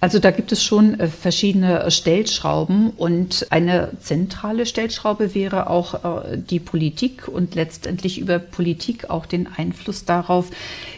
Also 0.01 0.19
da 0.19 0.31
gibt 0.31 0.53
es 0.53 0.63
schon 0.63 0.97
äh, 0.97 1.07
verschiedene 1.07 1.91
Stellschrauben 1.91 2.91
und 2.91 3.47
eine 3.49 3.91
zentrale 3.99 4.65
Stellschraube 4.65 5.35
wäre 5.35 5.69
auch 5.69 6.23
äh, 6.23 6.37
die 6.37 6.59
Politik 6.59 7.27
und 7.27 7.55
letztendlich 7.55 8.19
über 8.19 8.39
Politik 8.39 9.09
auch 9.09 9.25
den 9.25 9.47
Einfluss 9.47 10.05
darauf. 10.05 10.51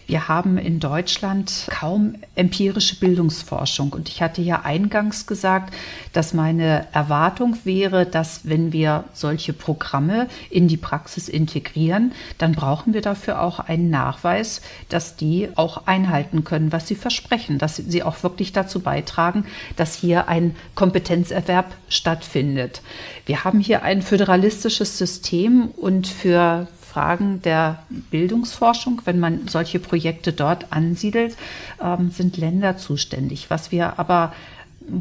Wir 0.05 0.27
haben 0.27 0.57
in 0.57 0.79
Deutschland 0.79 1.67
kaum 1.69 2.15
empirische 2.35 2.99
Bildungsforschung 2.99 3.93
und 3.93 4.09
ich 4.09 4.21
hatte 4.21 4.41
ja 4.41 4.61
eingangs 4.63 5.25
gesagt, 5.25 5.73
dass 6.11 6.33
meine 6.33 6.85
Erwartung 6.91 7.57
wäre, 7.63 8.05
dass 8.05 8.41
wenn 8.43 8.73
wir 8.73 9.05
solche 9.13 9.53
Programme 9.53 10.27
in 10.49 10.67
die 10.67 10.75
Praxis 10.77 11.29
integrieren, 11.29 12.11
dann 12.37 12.51
brauchen 12.51 12.93
wir 12.93 13.01
dafür 13.01 13.41
auch 13.41 13.59
einen 13.59 13.89
Nachweis, 13.89 14.61
dass 14.89 15.15
die 15.15 15.47
auch 15.55 15.87
einhalten 15.87 16.43
können, 16.43 16.73
was 16.73 16.89
sie 16.89 16.95
versprechen, 16.95 17.57
dass 17.57 17.77
sie 17.77 18.03
auch 18.03 18.21
wirklich 18.21 18.51
dazu 18.51 18.81
beitragen, 18.81 18.90
beitragen, 18.91 19.45
dass 19.77 19.95
hier 19.95 20.27
ein 20.27 20.53
Kompetenzerwerb 20.75 21.73
stattfindet. 21.87 22.81
Wir 23.25 23.45
haben 23.45 23.61
hier 23.61 23.83
ein 23.83 24.01
föderalistisches 24.01 24.97
System 24.97 25.69
und 25.69 26.07
für 26.07 26.67
Fragen 26.81 27.41
der 27.41 27.83
Bildungsforschung, 27.89 29.01
wenn 29.05 29.17
man 29.17 29.47
solche 29.47 29.79
Projekte 29.79 30.33
dort 30.33 30.73
ansiedelt, 30.73 31.37
ähm, 31.81 32.11
sind 32.11 32.35
Länder 32.35 32.75
zuständig. 32.75 33.49
Was 33.49 33.71
wir 33.71 33.97
aber 33.97 34.33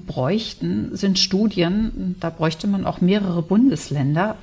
bräuchten, 0.07 0.97
sind 0.97 1.19
Studien. 1.19 2.15
Da 2.21 2.31
bräuchte 2.31 2.69
man 2.69 2.87
auch 2.87 3.01
mehrere 3.01 3.43
Bundesländer, 3.43 4.37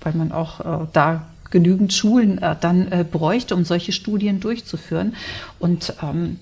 weil 0.00 0.14
man 0.14 0.32
auch 0.32 0.60
äh, 0.60 0.86
da 0.94 1.26
genügend 1.50 1.92
Schulen 1.92 2.38
äh, 2.38 2.56
dann 2.58 2.90
äh, 2.90 3.04
bräuchte, 3.04 3.54
um 3.54 3.64
solche 3.64 3.92
Studien 3.92 4.40
durchzuführen. 4.40 5.14
Und 5.58 5.92
ähm, 6.02 6.38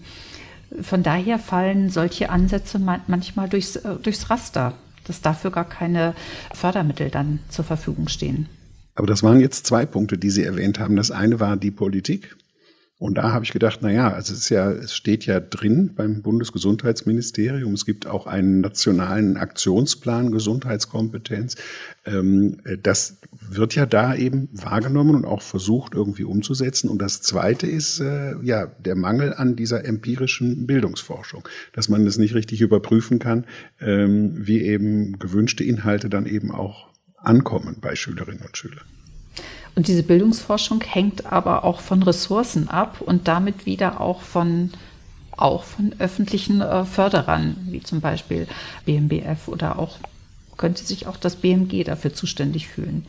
von 0.80 1.02
daher 1.02 1.38
fallen 1.38 1.90
solche 1.90 2.30
Ansätze 2.30 2.78
manchmal 2.78 3.48
durchs, 3.48 3.76
äh, 3.76 3.96
durchs 4.02 4.30
Raster, 4.30 4.74
dass 5.04 5.20
dafür 5.20 5.50
gar 5.50 5.68
keine 5.68 6.14
Fördermittel 6.52 7.10
dann 7.10 7.40
zur 7.48 7.64
Verfügung 7.64 8.08
stehen. 8.08 8.48
Aber 8.94 9.06
das 9.06 9.22
waren 9.22 9.40
jetzt 9.40 9.66
zwei 9.66 9.86
Punkte, 9.86 10.18
die 10.18 10.30
Sie 10.30 10.44
erwähnt 10.44 10.78
haben. 10.78 10.96
Das 10.96 11.10
eine 11.10 11.40
war 11.40 11.56
die 11.56 11.70
Politik. 11.70 12.36
Und 12.98 13.16
da 13.16 13.32
habe 13.32 13.44
ich 13.44 13.52
gedacht, 13.52 13.78
na 13.80 13.92
ja, 13.92 14.12
also 14.12 14.32
es 14.34 14.40
ist 14.40 14.48
ja, 14.48 14.72
es 14.72 14.92
steht 14.92 15.24
ja 15.24 15.38
drin 15.38 15.92
beim 15.94 16.20
Bundesgesundheitsministerium. 16.20 17.72
Es 17.72 17.86
gibt 17.86 18.08
auch 18.08 18.26
einen 18.26 18.60
nationalen 18.60 19.36
Aktionsplan 19.36 20.32
Gesundheitskompetenz. 20.32 21.54
Ähm, 22.04 22.60
das 22.82 23.20
wird 23.40 23.76
ja 23.76 23.86
da 23.86 24.16
eben 24.16 24.48
wahrgenommen 24.52 25.14
und 25.14 25.24
auch 25.26 25.42
versucht 25.42 25.94
irgendwie 25.94 26.24
umzusetzen. 26.24 26.90
Und 26.90 27.00
das 27.00 27.22
zweite 27.22 27.68
ist, 27.68 28.00
äh, 28.00 28.34
ja, 28.42 28.66
der 28.66 28.96
Mangel 28.96 29.32
an 29.32 29.54
dieser 29.54 29.84
empirischen 29.84 30.66
Bildungsforschung, 30.66 31.48
dass 31.72 31.88
man 31.88 32.04
das 32.04 32.18
nicht 32.18 32.34
richtig 32.34 32.60
überprüfen 32.60 33.20
kann, 33.20 33.46
ähm, 33.80 34.34
wie 34.36 34.62
eben 34.62 35.20
gewünschte 35.20 35.62
Inhalte 35.62 36.08
dann 36.08 36.26
eben 36.26 36.50
auch 36.50 36.88
ankommen 37.16 37.76
bei 37.80 37.94
Schülerinnen 37.94 38.42
und 38.44 38.56
Schülern. 38.56 38.86
Und 39.78 39.86
diese 39.86 40.02
Bildungsforschung 40.02 40.80
hängt 40.80 41.26
aber 41.26 41.62
auch 41.62 41.78
von 41.78 42.02
Ressourcen 42.02 42.66
ab 42.66 43.00
und 43.00 43.28
damit 43.28 43.64
wieder 43.64 44.00
auch 44.00 44.22
von 44.22 44.72
auch 45.36 45.62
von 45.62 45.94
öffentlichen 46.00 46.60
äh, 46.60 46.84
Förderern, 46.84 47.56
wie 47.70 47.80
zum 47.80 48.00
Beispiel 48.00 48.48
BMBF 48.86 49.46
oder 49.46 49.78
auch 49.78 49.98
könnte 50.56 50.82
sich 50.82 51.06
auch 51.06 51.16
das 51.16 51.36
BMG 51.36 51.84
dafür 51.84 52.12
zuständig 52.12 52.66
fühlen. 52.66 53.06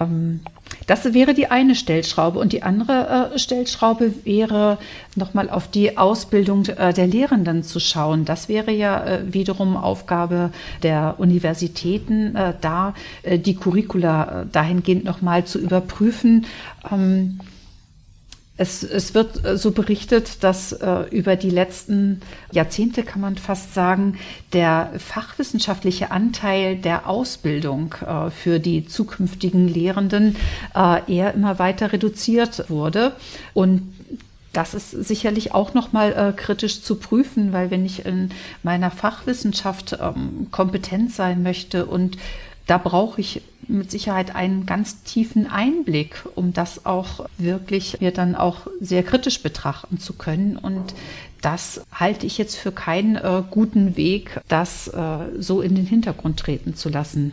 Ähm, 0.00 0.40
das 0.86 1.12
wäre 1.14 1.34
die 1.34 1.50
eine 1.50 1.74
Stellschraube. 1.74 2.38
Und 2.38 2.52
die 2.52 2.62
andere 2.62 3.32
äh, 3.34 3.38
Stellschraube 3.38 4.12
wäre, 4.24 4.78
nochmal 5.14 5.50
auf 5.50 5.68
die 5.68 5.98
Ausbildung 5.98 6.66
äh, 6.66 6.92
der 6.92 7.06
Lehrenden 7.06 7.62
zu 7.62 7.80
schauen. 7.80 8.24
Das 8.24 8.48
wäre 8.48 8.72
ja 8.72 9.04
äh, 9.04 9.32
wiederum 9.32 9.76
Aufgabe 9.76 10.50
der 10.82 11.16
Universitäten, 11.18 12.36
da 12.60 12.94
die 13.24 13.54
Curricula 13.54 14.46
dahingehend 14.50 15.04
nochmal 15.04 15.44
zu 15.44 15.58
überprüfen. 15.58 16.46
Ähm, 16.90 17.38
es, 18.60 18.82
es 18.82 19.14
wird 19.14 19.42
äh, 19.42 19.56
so 19.56 19.70
berichtet, 19.70 20.44
dass 20.44 20.72
äh, 20.72 21.04
über 21.10 21.36
die 21.36 21.48
letzten 21.48 22.20
Jahrzehnte, 22.52 23.02
kann 23.04 23.22
man 23.22 23.36
fast 23.36 23.72
sagen, 23.72 24.18
der 24.52 24.92
fachwissenschaftliche 24.98 26.10
Anteil 26.10 26.76
der 26.76 27.08
Ausbildung 27.08 27.94
äh, 28.06 28.28
für 28.30 28.58
die 28.58 28.86
zukünftigen 28.86 29.66
Lehrenden 29.66 30.36
äh, 30.76 31.00
eher 31.10 31.32
immer 31.32 31.58
weiter 31.58 31.94
reduziert 31.94 32.68
wurde. 32.68 33.12
Und 33.54 33.94
das 34.52 34.74
ist 34.74 34.90
sicherlich 34.90 35.54
auch 35.54 35.72
nochmal 35.72 36.12
äh, 36.12 36.38
kritisch 36.38 36.82
zu 36.82 36.96
prüfen, 36.96 37.54
weil 37.54 37.70
wenn 37.70 37.86
ich 37.86 38.04
in 38.04 38.28
meiner 38.62 38.90
Fachwissenschaft 38.90 39.96
ähm, 39.98 40.48
kompetent 40.50 41.12
sein 41.12 41.42
möchte 41.42 41.86
und 41.86 42.18
da 42.66 42.76
brauche 42.76 43.22
ich 43.22 43.40
mit 43.70 43.90
Sicherheit 43.90 44.34
einen 44.34 44.66
ganz 44.66 45.02
tiefen 45.02 45.46
Einblick, 45.46 46.24
um 46.34 46.52
das 46.52 46.86
auch 46.86 47.26
wirklich 47.38 48.00
mir 48.00 48.12
dann 48.12 48.34
auch 48.34 48.66
sehr 48.80 49.02
kritisch 49.02 49.42
betrachten 49.42 49.98
zu 49.98 50.14
können. 50.14 50.56
Und 50.56 50.94
das 51.40 51.82
halte 51.92 52.26
ich 52.26 52.38
jetzt 52.38 52.56
für 52.56 52.72
keinen 52.72 53.16
äh, 53.16 53.42
guten 53.50 53.96
Weg, 53.96 54.40
das 54.48 54.88
äh, 54.88 55.18
so 55.38 55.62
in 55.62 55.74
den 55.74 55.86
Hintergrund 55.86 56.38
treten 56.38 56.74
zu 56.74 56.88
lassen. 56.88 57.32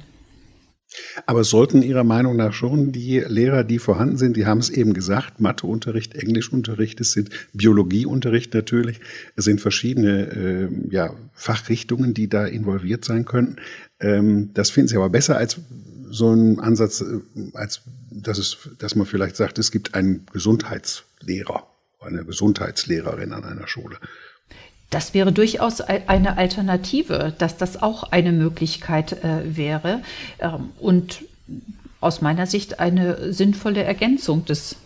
Aber 1.26 1.44
sollten 1.44 1.82
Ihrer 1.82 2.04
Meinung 2.04 2.36
nach 2.38 2.54
schon 2.54 2.92
die 2.92 3.20
Lehrer, 3.20 3.64
die 3.64 3.80
vorhanden 3.80 4.18
sind, 4.18 4.38
die 4.38 4.46
haben 4.46 4.60
es 4.60 4.70
eben 4.70 4.94
gesagt, 4.94 5.40
Matheunterricht, 5.42 6.16
Englischunterricht, 6.16 7.02
es 7.02 7.12
sind 7.12 7.30
Biologieunterricht 7.54 8.54
natürlich, 8.54 9.00
es 9.36 9.46
sind 9.46 9.60
verschiedene 9.60 10.32
äh, 10.32 10.70
ja, 10.90 11.14
Fachrichtungen, 11.34 12.14
die 12.14 12.30
da 12.30 12.46
involviert 12.46 13.04
sein 13.04 13.26
könnten. 13.26 13.58
Ähm, 14.00 14.52
das 14.54 14.70
finden 14.70 14.88
Sie 14.88 14.96
aber 14.96 15.10
besser 15.10 15.38
als 15.38 15.60
so 16.10 16.34
ein 16.34 16.60
Ansatz, 16.60 17.02
äh, 17.02 17.20
als 17.54 17.82
dass, 18.10 18.38
es, 18.38 18.58
dass 18.80 18.96
man 18.96 19.06
vielleicht 19.06 19.36
sagt, 19.36 19.60
es 19.60 19.72
gibt 19.72 19.94
einen 19.94 20.26
Gesundheitslehrer, 20.32 21.68
eine 22.00 22.24
Gesundheitslehrerin 22.24 23.34
an 23.34 23.44
einer 23.44 23.68
Schule. 23.68 23.98
Das 24.90 25.14
wäre 25.14 25.34
durchaus 25.34 25.82
eine 25.82 26.38
Alternative, 26.38 27.34
dass 27.38 27.58
das 27.58 27.82
auch 27.82 28.04
eine 28.04 28.32
Möglichkeit 28.32 29.24
äh, 29.24 29.58
wäre 29.58 30.02
ähm, 30.40 30.70
und 30.80 31.24
aus 32.00 32.22
meiner 32.22 32.46
Sicht 32.46 32.80
eine 32.80 33.34
sinnvolle 33.34 33.84
Ergänzung 33.84 34.46
des, 34.46 34.78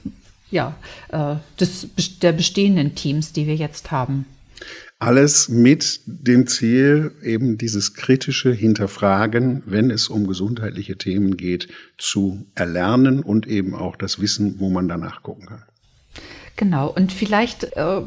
ja, 0.50 0.76
äh, 1.10 1.36
des, 1.60 1.88
der 2.22 2.32
bestehenden 2.32 2.96
Teams, 2.96 3.34
die 3.34 3.46
wir 3.46 3.56
jetzt 3.56 3.92
haben. 3.92 4.26
Alles 4.98 5.50
mit 5.50 6.02
dem 6.06 6.46
Ziel, 6.46 7.12
eben 7.24 7.58
dieses 7.58 7.96
kritische 7.96 8.54
Hinterfragen, 8.54 9.64
wenn 9.66 9.90
es 9.90 10.10
um 10.10 10.28
gesundheitliche 10.28 10.96
Themen 10.96 11.38
geht, 11.38 11.70
zu 11.98 12.46
erlernen 12.54 13.22
und 13.22 13.48
eben 13.48 13.74
auch 13.74 13.96
das 13.96 14.22
Wissen, 14.22 14.60
wo 14.60 14.70
man 14.70 14.88
danach 14.88 15.24
gucken 15.24 15.48
kann. 15.48 15.64
Genau, 16.58 16.90
und 16.90 17.12
vielleicht, 17.12 17.64
äh, 17.64 18.02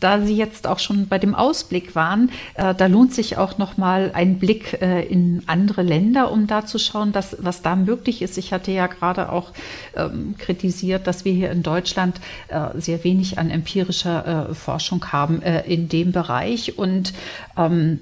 da 0.00 0.20
Sie 0.22 0.36
jetzt 0.36 0.66
auch 0.66 0.78
schon 0.78 1.06
bei 1.06 1.18
dem 1.18 1.34
Ausblick 1.34 1.94
waren, 1.94 2.30
äh, 2.54 2.74
da 2.74 2.86
lohnt 2.86 3.14
sich 3.14 3.36
auch 3.36 3.58
nochmal 3.58 4.10
ein 4.14 4.38
Blick 4.38 4.80
äh, 4.80 5.04
in 5.06 5.42
andere 5.46 5.82
Länder, 5.82 6.32
um 6.32 6.46
da 6.46 6.66
zu 6.66 6.78
schauen, 6.78 7.12
dass, 7.12 7.36
was 7.40 7.62
da 7.62 7.76
möglich 7.76 8.22
ist. 8.22 8.38
Ich 8.38 8.52
hatte 8.52 8.72
ja 8.72 8.86
gerade 8.88 9.30
auch 9.30 9.52
ähm, 9.94 10.34
kritisiert, 10.38 11.06
dass 11.06 11.24
wir 11.24 11.32
hier 11.32 11.50
in 11.52 11.62
Deutschland 11.62 12.20
äh, 12.48 12.80
sehr 12.80 13.04
wenig 13.04 13.38
an 13.38 13.50
empirischer 13.50 14.50
äh, 14.50 14.54
Forschung 14.54 15.12
haben 15.12 15.42
äh, 15.42 15.62
in 15.72 15.88
dem 15.88 16.12
Bereich 16.12 16.78
und 16.78 17.12
ähm, 17.56 18.00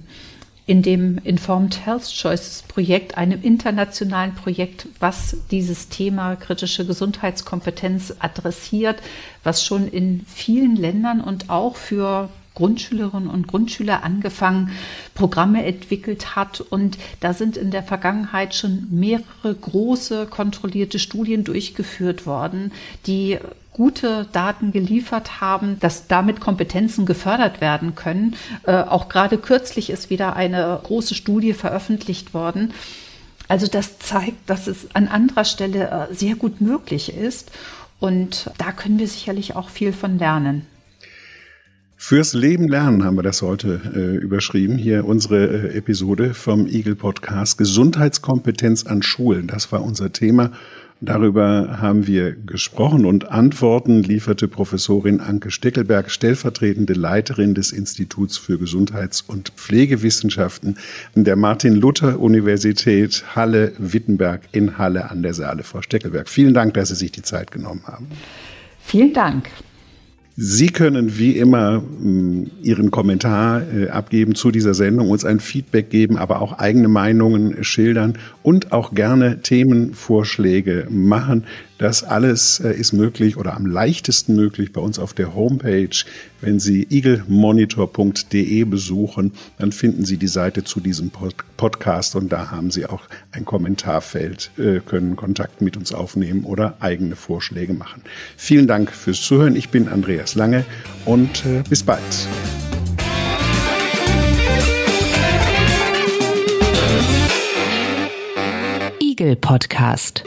in 0.70 0.82
dem 0.82 1.18
Informed 1.24 1.84
Health 1.84 2.14
Choices 2.14 2.62
Projekt, 2.62 3.18
einem 3.18 3.42
internationalen 3.42 4.36
Projekt, 4.36 4.86
was 5.00 5.36
dieses 5.50 5.88
Thema 5.88 6.36
kritische 6.36 6.86
Gesundheitskompetenz 6.86 8.14
adressiert, 8.20 9.02
was 9.42 9.64
schon 9.64 9.88
in 9.88 10.24
vielen 10.28 10.76
Ländern 10.76 11.22
und 11.22 11.50
auch 11.50 11.74
für 11.74 12.28
Grundschülerinnen 12.54 13.28
und 13.28 13.48
Grundschüler 13.48 14.04
angefangen, 14.04 14.70
Programme 15.14 15.64
entwickelt 15.64 16.36
hat. 16.36 16.60
Und 16.60 16.98
da 17.18 17.34
sind 17.34 17.56
in 17.56 17.72
der 17.72 17.82
Vergangenheit 17.82 18.54
schon 18.54 18.86
mehrere 18.92 19.52
große 19.60 20.26
kontrollierte 20.26 21.00
Studien 21.00 21.42
durchgeführt 21.42 22.26
worden, 22.26 22.70
die 23.08 23.40
gute 23.72 24.26
Daten 24.32 24.72
geliefert 24.72 25.40
haben, 25.40 25.78
dass 25.80 26.06
damit 26.06 26.40
Kompetenzen 26.40 27.06
gefördert 27.06 27.60
werden 27.60 27.94
können. 27.94 28.36
Äh, 28.66 28.72
auch 28.72 29.08
gerade 29.08 29.38
kürzlich 29.38 29.90
ist 29.90 30.10
wieder 30.10 30.36
eine 30.36 30.80
große 30.82 31.14
Studie 31.14 31.52
veröffentlicht 31.52 32.34
worden. 32.34 32.72
Also 33.48 33.66
das 33.66 33.98
zeigt, 33.98 34.48
dass 34.48 34.66
es 34.66 34.94
an 34.94 35.08
anderer 35.08 35.44
Stelle 35.44 36.08
äh, 36.10 36.14
sehr 36.14 36.34
gut 36.34 36.60
möglich 36.60 37.16
ist. 37.16 37.50
Und 37.98 38.50
da 38.58 38.72
können 38.72 38.98
wir 38.98 39.08
sicherlich 39.08 39.56
auch 39.56 39.68
viel 39.68 39.92
von 39.92 40.18
lernen. 40.18 40.66
Fürs 42.02 42.32
Leben 42.32 42.66
lernen 42.66 43.04
haben 43.04 43.16
wir 43.16 43.22
das 43.22 43.42
heute 43.42 43.78
äh, 43.94 44.16
überschrieben. 44.16 44.78
Hier 44.78 45.04
unsere 45.04 45.68
äh, 45.68 45.76
Episode 45.76 46.32
vom 46.32 46.66
Eagle 46.66 46.96
Podcast 46.96 47.58
Gesundheitskompetenz 47.58 48.86
an 48.86 49.02
Schulen. 49.02 49.48
Das 49.48 49.70
war 49.70 49.82
unser 49.82 50.10
Thema. 50.10 50.52
Darüber 51.02 51.78
haben 51.80 52.06
wir 52.06 52.32
gesprochen 52.32 53.06
und 53.06 53.30
Antworten 53.30 54.02
lieferte 54.02 54.48
Professorin 54.48 55.20
Anke 55.20 55.50
Steckelberg, 55.50 56.10
stellvertretende 56.10 56.92
Leiterin 56.92 57.54
des 57.54 57.72
Instituts 57.72 58.36
für 58.36 58.58
Gesundheits- 58.58 59.22
und 59.22 59.48
Pflegewissenschaften 59.56 60.76
der 61.14 61.36
Martin-Luther-Universität 61.36 63.24
Halle-Wittenberg 63.34 64.42
in 64.52 64.76
Halle 64.76 65.10
an 65.10 65.22
der 65.22 65.32
Saale. 65.32 65.62
Frau 65.62 65.80
Steckelberg, 65.80 66.28
vielen 66.28 66.52
Dank, 66.52 66.74
dass 66.74 66.90
Sie 66.90 66.96
sich 66.96 67.12
die 67.12 67.22
Zeit 67.22 67.50
genommen 67.50 67.82
haben. 67.86 68.06
Vielen 68.80 69.14
Dank. 69.14 69.48
Sie 70.42 70.68
können 70.68 71.18
wie 71.18 71.32
immer 71.36 71.82
mh, 71.82 72.46
Ihren 72.62 72.90
Kommentar 72.90 73.60
äh, 73.60 73.90
abgeben 73.90 74.34
zu 74.34 74.50
dieser 74.50 74.72
Sendung, 74.72 75.10
uns 75.10 75.26
ein 75.26 75.38
Feedback 75.38 75.90
geben, 75.90 76.16
aber 76.16 76.40
auch 76.40 76.58
eigene 76.58 76.88
Meinungen 76.88 77.62
schildern 77.62 78.16
und 78.42 78.72
auch 78.72 78.94
gerne 78.94 79.42
Themenvorschläge 79.42 80.86
machen. 80.88 81.44
Das 81.80 82.04
alles 82.04 82.60
äh, 82.60 82.74
ist 82.74 82.92
möglich 82.92 83.38
oder 83.38 83.56
am 83.56 83.64
leichtesten 83.64 84.36
möglich 84.36 84.70
bei 84.70 84.82
uns 84.82 84.98
auf 84.98 85.14
der 85.14 85.34
Homepage. 85.34 86.04
Wenn 86.42 86.60
Sie 86.60 86.86
eaglemonitor.de 86.90 88.64
besuchen, 88.64 89.32
dann 89.56 89.72
finden 89.72 90.04
Sie 90.04 90.18
die 90.18 90.28
Seite 90.28 90.62
zu 90.62 90.80
diesem 90.80 91.10
Podcast 91.10 92.16
und 92.16 92.30
da 92.30 92.50
haben 92.50 92.70
Sie 92.70 92.84
auch 92.84 93.00
ein 93.32 93.46
Kommentarfeld, 93.46 94.50
äh, 94.58 94.80
können 94.80 95.16
Kontakt 95.16 95.62
mit 95.62 95.78
uns 95.78 95.94
aufnehmen 95.94 96.44
oder 96.44 96.76
eigene 96.80 97.16
Vorschläge 97.16 97.72
machen. 97.72 98.02
Vielen 98.36 98.66
Dank 98.66 98.90
fürs 98.92 99.22
Zuhören. 99.22 99.56
Ich 99.56 99.70
bin 99.70 99.88
Andreas 99.88 100.34
Lange 100.34 100.66
und 101.06 101.46
äh, 101.46 101.62
bis 101.66 101.82
bald. 101.82 102.28
Eagle 109.00 109.36
Podcast. 109.36 110.24